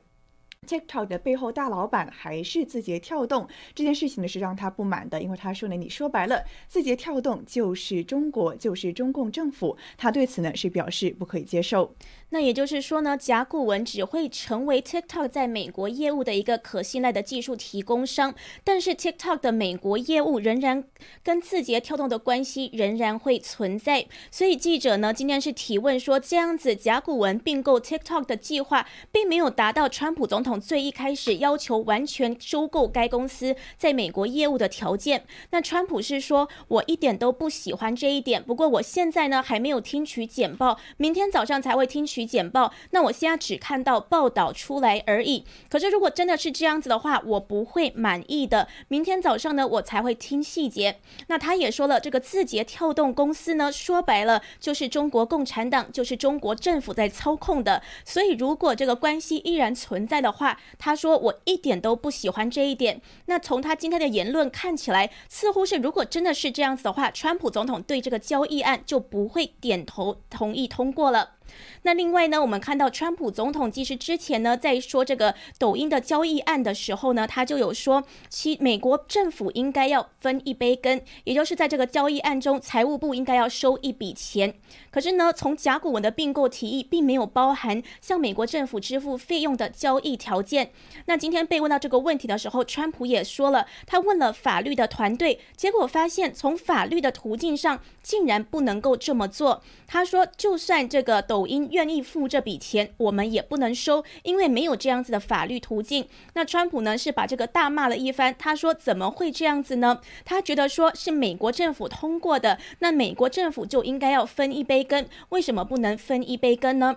[0.66, 11.94] TikTok 的背后大老板还是字节跳动，这件事情呢是让他不满的，因为他说呢，你说白了，字节跳动就是中国，就是中共政府，他对此呢是表示不可以接受。
[12.30, 20.84] 那也就是说呢，甲骨文只会成为 TikTok 在美国业务的一个可信赖的技术提供商，但是 TikTok 的美国业务仍然
[21.22, 24.06] 跟字节跳动的关系仍然会存在。
[24.30, 35.24] 所以记者呢今天是提问说，这样子甲骨文并购 TikTok 的计划并没有达到川普总统最一开始要求完全收购该公司在美国业务的条件。
[35.50, 38.40] 那川普是说，我一点都不喜欢这一点。
[38.40, 42.28] 不过我现在呢还没有听取简报，明天早上才会听取。
[42.28, 45.44] 简报，那我现在只看到报道出来而已。
[45.70, 48.68] 可是如果真的是这样子的话，我不会满意的。
[48.88, 51.00] 明天早上呢，我才会听细节。
[51.28, 57.82] 那他也说了，这个字节跳动公司呢，说白了就是中国共产党，就是中国政府在操控的。
[58.04, 63.00] 所以如果这个关系依然存在的，话他说我一点都不喜欢这一点。
[63.26, 71.37] 那从他今天的言论看起来，似乎是如果真的是这样子的话，川普总统对这个交易案就不会点头同意通过了。
[71.82, 84.54] 那另外呢，我们看到川普总统其实之前呢，在说这个抖音的交易案的时候呢，他就有说，其美国政府应该要分一杯羹，也就是在这个交易案中，财务部应该要收一笔钱。
[84.90, 90.70] 可是呢，从甲骨文的并购提议，并没有包含向美国政府支付费用的交易条件。
[91.06, 99.62] 那今天被问到这个问题的时候，川普也说了，他问了法律的团队，结果发现从法律的途径上，竟然不能够这么做。
[99.86, 106.04] 他说，就算这个抖抖音愿意付这笔钱，我们也不能收，因为没有这样子的法律途径。
[106.34, 108.34] 那川普呢，是把这个大骂了一番。
[108.36, 110.00] 他说，怎么会这样子呢？
[110.24, 116.96] 他觉得说是美国政府通过的，那美国政府就应该要分一杯羹，为什么不能分一杯羹呢？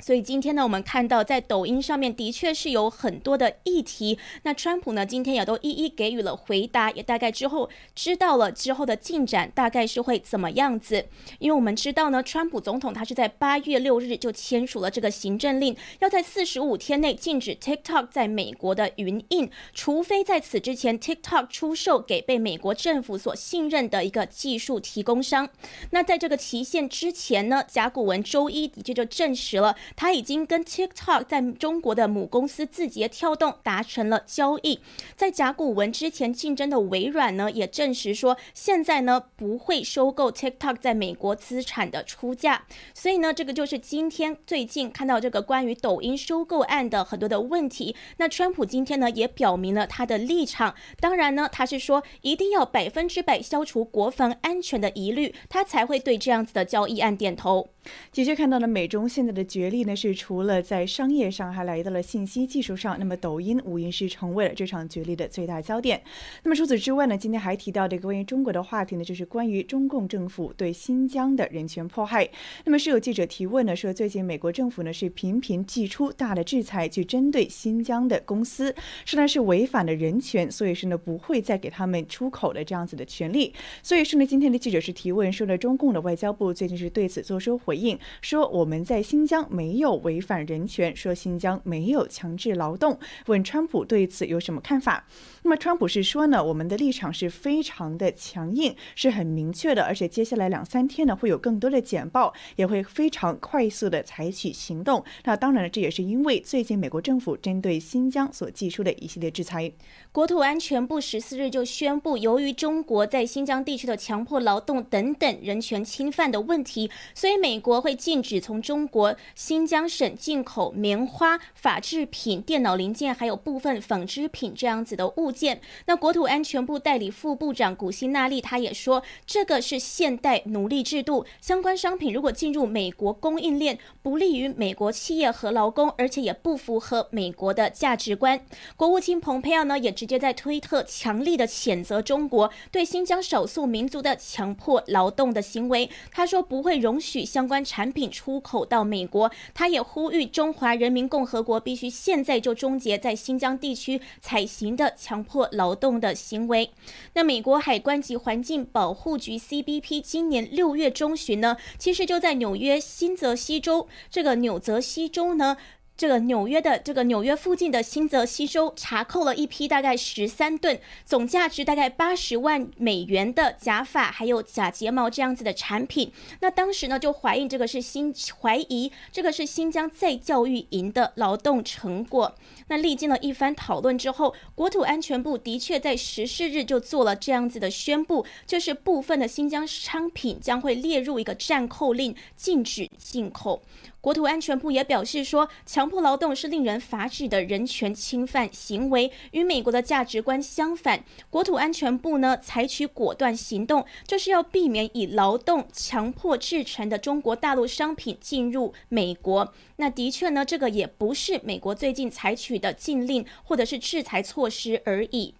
[0.00, 4.18] 所以今天呢，我们看到在抖音上面的确是有很多的议题。
[4.44, 11.06] 那川普呢，今天也都一一给予了回答，也大概之后知道了之后的进展大概是会怎么样子。
[11.40, 25.48] 因为我们知道呢，川普总统他是在八月六日就签署了这个行政令，要在四十五天内禁止 TikTok 在美国的云印，除非在此之前 TikTok 出售给被美国政府所信任的一个技术提供商。
[25.90, 29.74] 那在这个期限之前呢，甲骨文周一的确就证实了。
[29.96, 34.80] 他已经跟 TikTok 在中国的母公司字节跳动达成了交易，
[35.16, 42.66] 在甲骨文之前竞争的微软呢，也证实说现在呢不会收购 TikTok 在美国资产的出价。
[42.94, 47.94] 所以呢，这个就是今天最近看到这个关于抖音收购案的很多的问题。
[48.18, 57.68] 那川普今天呢也表明了他的立场，当然呢他是说一定要百分之百消除国防安全的疑虑，他才会对这样子的交易案点头。
[58.12, 62.96] 的确看到了美中现在的角力呢，是除了在商业上，还来到了信息技术上。
[62.98, 66.00] 那么抖音无疑是成为了这场角力的最大焦点。
[66.42, 72.28] 那么除此之外呢，今天还提到的一个关于中国的话题呢，就是关于中共政府对新疆的人权迫害。
[72.66, 78.74] 那么是有记者提问呢，说最近美国政府呢是频频祭出大的制裁去针对新疆的公司，
[79.06, 83.54] 说呢是违反了人权，所以说呢不会再给他们出口的这样子的权利。
[83.82, 87.78] 所以说呢，今天的记者是提问说呢，中共的外交部最近是对此做出回。
[87.78, 92.98] 应说我们在新疆没没有违反人权，说新疆没有强制劳动。
[93.26, 95.06] 问川普对此有什么看法？
[95.42, 105.04] 那么川普是说呢，我们的立场是非常的强硬，是很明确的，而且接下来两三天呢会有更多的简报，也会非常快速的采取行动。
[105.24, 109.70] 那当然了，这也是因为最近美国政府针对新疆所寄出的一系列制裁。
[110.10, 125.60] 国土安全部十四日就宣布，由于中国在新疆地区的强迫劳动等等人权侵犯的问题，所以美国会禁止从中国新新疆省进口棉花、法制品、电脑零件，还有部分纺织品这样子的物件。
[125.86, 138.40] 那国土安全部代理副部长古希纳利他也说，这个是现代奴隶制度，相关商品如果进入美国供应链，不利于美国企业和劳工，而且也不符合美国的价值观。
[138.76, 145.90] 国务卿蓬佩奥呢也直接在推特强力的谴责中国对新疆少数民族的强迫劳动的行为。
[146.12, 149.28] 他说不会容许相关产品出口到美国。
[149.54, 156.70] 他也呼吁中华人民共和国必须现在就终结在新疆地区采行的强迫劳动的行为。
[157.14, 165.56] 那美国海关及环境保护局 CBP 今年六月中旬呢，其实就在纽约新泽西州这个纽泽西州呢。
[165.98, 176.12] 这个纽约的这个纽约附近的新泽西州查扣了一批大概十三吨，总价值大概八十万美元的假发，还有假睫毛这样子的产品。
[176.40, 182.32] 那当时呢就怀疑这个是新怀疑这个是新疆再教育营的劳动成果。
[182.68, 193.60] 那历经了一番讨论之后，国土安全部的确在十四日就做了这样子的宣布，就是部分的新疆商品将会列入一个暂扣令，禁止进口。
[194.00, 201.04] 国土安全部也表示说，强迫劳动是令人发指的人权侵犯行为，与美国的价值观相反。
[201.30, 209.52] 国土安全部呢，采取果断行动，就是要避免以劳动强迫制成的中国大陆商品进入美国。
[209.76, 215.34] 那的确呢，这个也不是美国最近采取的禁令或者是制裁措施而已。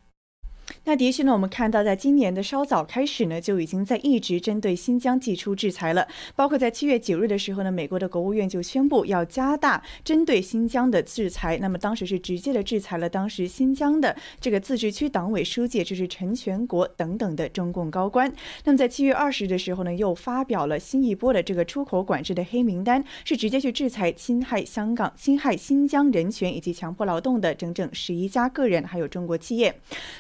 [0.85, 6.07] 那的确呢，我们看到，在今年的稍早开始呢，就已经在一直针对新疆寄出制裁了。
[6.35, 11.59] 包括在七月九日的时候呢，美国的国务院就宣布要加大针对新疆的制裁。
[11.59, 18.33] 那么当时是直接的制裁了当时新疆的这个自治区党委书记，就是陈全国等等的中共高官。
[18.65, 29.75] 那么在七月二十日的时候呢，又发表了新一波的这个出口管制的黑名单，是直接去制裁侵害香港、侵害新疆人权以及强迫劳动的整整十一家个人还有中国企业。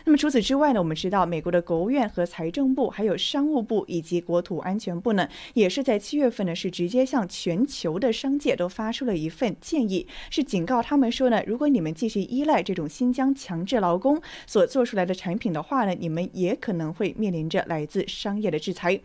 [0.04, 18.96] 那么除此此之外呢，我们知道美国的国务院和财政部，还有商务部以及国土安全部呢，也是在七月份呢，是直接向全球的商界都发出了一份建议，是警告他们说呢，如果你们继续依赖这种新疆强制劳工所做出来的产品的话呢，你们也可能会面临着来自商业的制裁。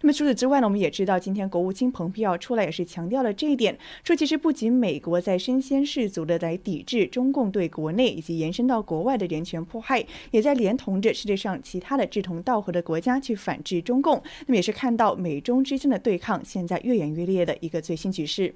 [0.00, 14.22] 那么除此之外呢，我们也知道，今天国务卿蓬佩奥出来也是强调了这一点，说其实不仅美国在身先士卒的来抵制中共对国内以及延伸到国外的人权迫害，也在连同着世界上其他的志同道合的国家去反制中共。
[14.46, 18.54] 那么也是看到美中之间的对抗现在越演越烈的一个最新局势。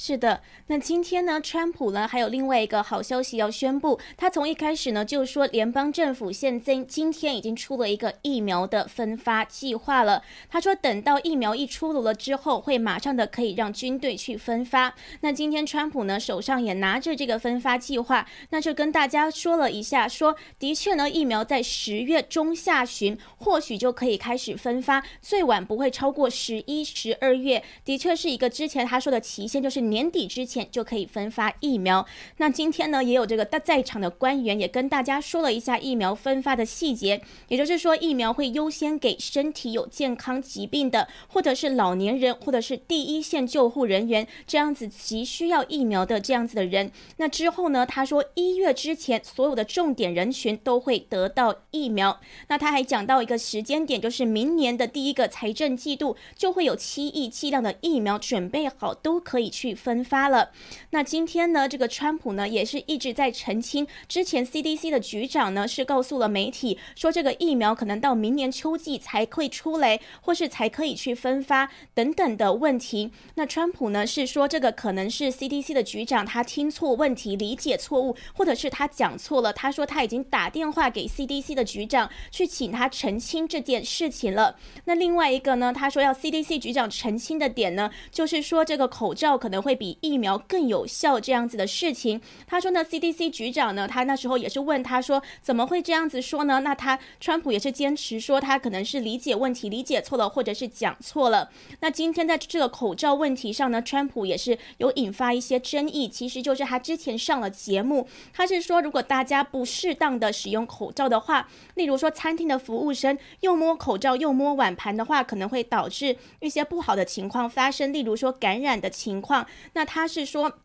[0.00, 3.98] 是的，那今天呢，川普呢还有另外一个好消息要宣布。
[4.16, 10.22] 他从一开始呢就说，联邦政府现在今天已经出了一个疫苗的分发计划了。
[10.48, 14.94] 他说，等到疫苗一出炉了之后，会马上的可以让军队去分发。
[15.22, 27.64] 那今天川普呢手上也拿着这个分发计划，那就跟大家说了一下，说的确呢，疫苗在十月中下旬或许就可以开始分发，最晚不会超过十一、十二月。
[27.84, 29.87] 的确是一个之前他说的期限，就是。
[29.88, 32.06] 年底之前就可以分发疫苗。
[32.38, 46.90] 那今天呢，也有这个在在场的官员也跟大家说了一下疫苗分发的细节，也就是说，疫苗会优先给身体有健康疾病的，或者是老年人，或者是第一线救护人员这样子急需要疫苗的这样子的人。
[47.18, 52.20] 那之后呢，他说一月之前所有的重点人群都会得到疫苗。
[52.48, 59.77] 那他还讲到一个时间点，就是明年的第一个财政季度就会有七亿剂量的疫苗准备好，都可以去。
[59.78, 60.50] 分发了。
[60.90, 73.10] 那今天呢，这个川普呢也是一直在澄清，之前 CDC 的局长呢是告诉了媒体说，这个疫苗可能到明年秋季才会出来，或是才可以去分发等等的问题。
[73.36, 79.52] 那川普呢是说，这个可能是 CDC 的局长他听错问题，理解错误，或者是他讲错了。
[79.52, 84.56] 他说他已经打电话给 CDC 的局长去请他澄清这件事情了。
[84.84, 89.67] 那另外一个呢，他说要 CDC 局长澄清的点呢，就是说这个口罩可能会。
[89.68, 96.60] 会比疫苗更有效这样子的事情，他说呢，CDC 局长呢，他那时候也是问他说，怎么会这样子说呢？
[96.60, 101.50] 那他川普也是坚持说他可能是理解问题理解错了，或者是讲错了。
[101.80, 119.46] 那今天在这个口罩问题上呢，川普也是有引发一些争议，其实就是他之前上了节目，他是说如果大家不适当的使用口罩的话，例如说餐厅的服务生又摸口罩又摸碗盘的话，可能会导致一些不好的情况发生，例如说感染的情况。
[119.72, 120.60] 那他是说。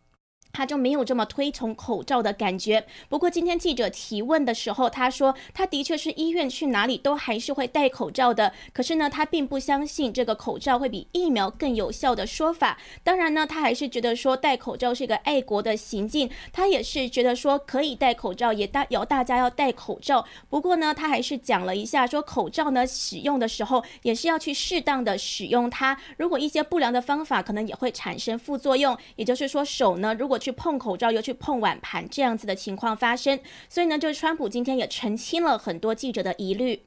[0.54, 2.86] 他就没有这么推崇口罩的感觉。
[3.10, 8.54] 不过今天记者提问的时候，他说他的确是医院去哪里都还是会戴口罩的。
[8.72, 12.78] 可是呢，他并不相信这个口罩会比疫苗更有效的说法。
[13.04, 16.30] 当然呢，他还是觉得说戴口罩是一个爱国的行径。
[16.52, 20.24] 他也是觉得说可以戴口罩，也大要大家要戴口罩。
[20.50, 25.98] 不过呢，他还是讲了一下说口罩呢使用的时候也是要去适当的使用它。
[26.18, 28.96] 如果一些不良的方法可能也会产生副作用。
[29.16, 33.40] 也就是说手呢如果去碰口罩又去碰碗盘这样子的情况发生，
[33.70, 36.84] 所以呢，就是川普今天也澄清了很多记者的疑虑。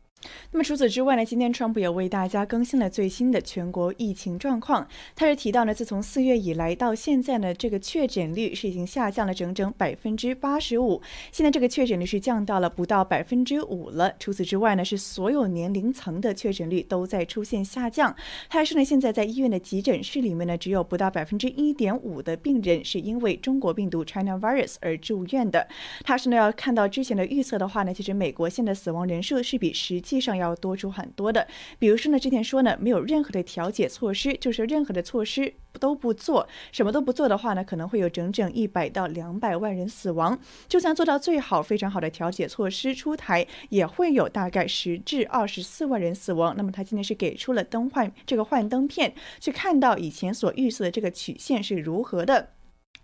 [0.50, 4.86] 那么除此之外呢，今天川普也为大家更新了最新的全国疫情状况。
[5.14, 11.00] 他是提到呢，自从四月以来到现在呢，这个确诊率是已经下降了整整百分之八十五。
[11.30, 14.12] 现在这个确诊率是降到了不到百分之五了。
[14.18, 18.14] 除此之外呢，是所有年龄层的确诊率都在出现下降。
[18.48, 25.68] 他还说呢，现在在医院的急诊室里面呢，只有不到百分之一点五的病人是因为中国病毒 China virus 而住院的。
[26.02, 31.46] 他说呢，要看到之前的预测的话呢，其实美国现在死亡人数是比实际上要多出很多的，
[31.78, 40.38] 比如说呢，之前说呢，没有任何的调解措施，就是任何的措施都不做，什么都不做的话呢，可能会有整整一百到两百万人死亡。
[40.68, 46.54] 就算做到最好非常好的调解措施出台，也会有大概十至二十四万人死亡。
[46.56, 52.50] 那么他今天是给出了灯幻这个幻灯片，去看到以前所预测的这个曲线是如何的。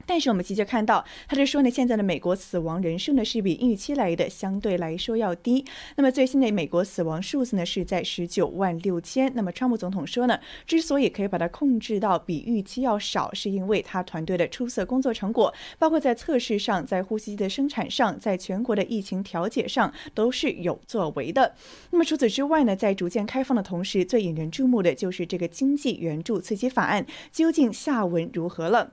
[0.07, 5.65] 但是我们急着看到，他是说呢，现在的美国死亡人数呢是比预期来的相对来说要低。
[5.97, 9.33] 那么最新的美国死亡数字呢是在十九万六千。
[9.35, 21.55] 那么川普总统说呢，之所以可以把它控制到比预期要少，是因为他团队的出色工作成果，包括在测试上、在呼吸机的生产上、在全国的疫情调解上都是有作为的。
[21.91, 28.93] 那么除此之外呢，在逐渐开放的同时，最引人注目的就是这个经济援助刺激法案究竟下文如何了。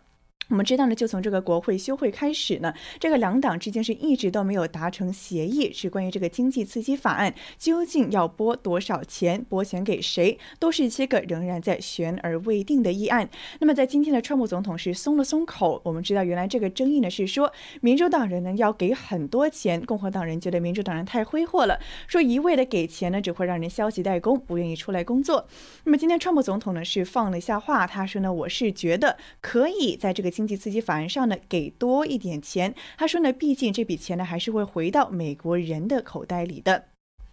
[0.50, 13.30] 我们知道呢，就从这个国会休会开始呢，这个两党之间是一直都没有达成协议，是关于这个经济刺激法案究竟要拨多少钱，拨钱给谁，都是一些个仍然在悬而未定的议案。
[13.60, 25.48] 那么在今天的川普总统是松了松口，我们知道原来这个争议呢是说，民主党人呢要给很多钱，共和党人觉得民主党人太挥霍了，说一味的给钱呢只会让人消极怠工，不愿意出来工作。
[25.84, 30.39] 那么今天川普总统呢是放了一下话，他说呢，我是觉得可以在这个。
[30.40, 32.74] 经济刺激法案上呢，给多一点钱。
[32.98, 36.86] 他说呢，毕竟这笔钱呢，还是会回到美国人的口袋里的。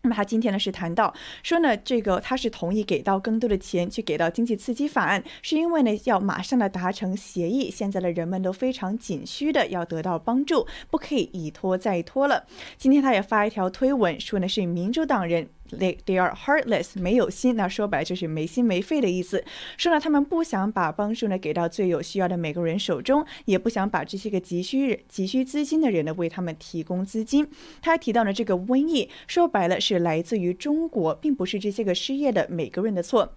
[0.02, 1.14] 那么他今天呢是谈到
[1.44, 7.70] 说呢，这个他是同意给到更多的钱去给到经济刺激法案，是因为呢要马上的达成协议。
[7.70, 12.44] 现在的人们都非常紧需的要得到帮助，不可以一拖再拖了。
[12.76, 15.48] 今天他也发一条推文说呢，是民主党人。
[15.70, 19.44] They they are heartless，没有心，那说白了就是没心没肺的意思。
[19.76, 27.48] 说呢，他们不想把帮助呢给到最有需要的每个人手中，也不想把这些个急需急需资金的人呢为他们提供资金。
[27.80, 33.36] 他提到了这个瘟疫，说白了是来自于中国，并不是这些个失业的每个人的错。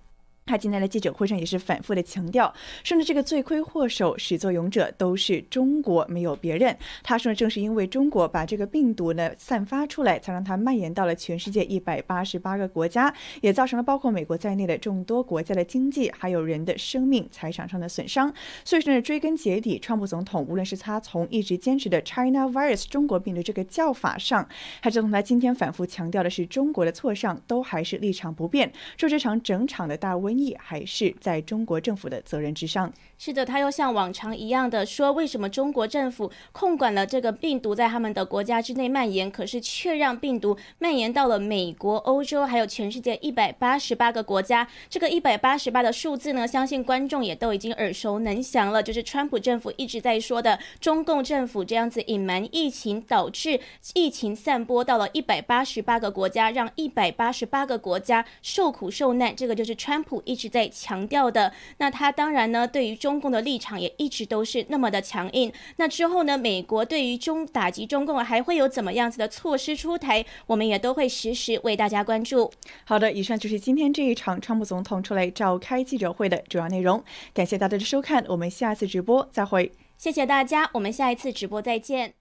[0.50, 2.52] 他今天的记者会上也是反复的强调，
[2.84, 6.76] 说呢这个罪魁祸首、始作俑者都是中国，没有别人。
[7.04, 18.34] 他说，正是因为中国把这个病毒呢散发出来，才让它蔓延到了全世界一百八十八个国家，也造成了包括美国在内的众多国家的经济还有人的生命财产上的损伤。
[18.66, 24.50] 所以说呢，追根结底，川普总统无论是他从一直坚持的 China virus 中国病毒这个叫法上，
[24.82, 32.92] 还是从他今天反复强调的是中国的错上，都还是立场不变，说这场整场的大瘟还是在中国政府的责任之上。
[33.22, 44.66] 是的，他又像往常一样的说，为什么中国政府控管了这个病毒在他们的国家之内蔓延，可是却让病毒蔓延到了美国、欧洲，还有全世界一百八十八个国家？
[44.90, 53.60] 这个一百八十八的数字呢，相信观众也都已经耳熟能详了，就是川普政府一直在说的，中共政府这样子隐瞒疫情，导致
[53.96, 59.36] 疫情散播到了一百八十八个国家，让一百八十八个国家受苦受难。
[59.36, 61.52] 这个就是川普一直在强调的。
[61.80, 65.52] 那他当然呢，对于中中共的立场也一直都是那么的强硬。
[65.78, 66.38] 那之后呢？
[66.38, 70.24] 美国对于中打击中共还会有怎么样子的措施出台？
[70.46, 72.52] 我们也都会实时为大家关注。
[72.86, 77.04] 好的，以上就是今天这一场川普总统出来召开记者会的主要内容。
[77.34, 79.72] 感谢大家的收看，我们下次直播再会。
[79.98, 82.19] 谢谢大家，我们下一次直播再见。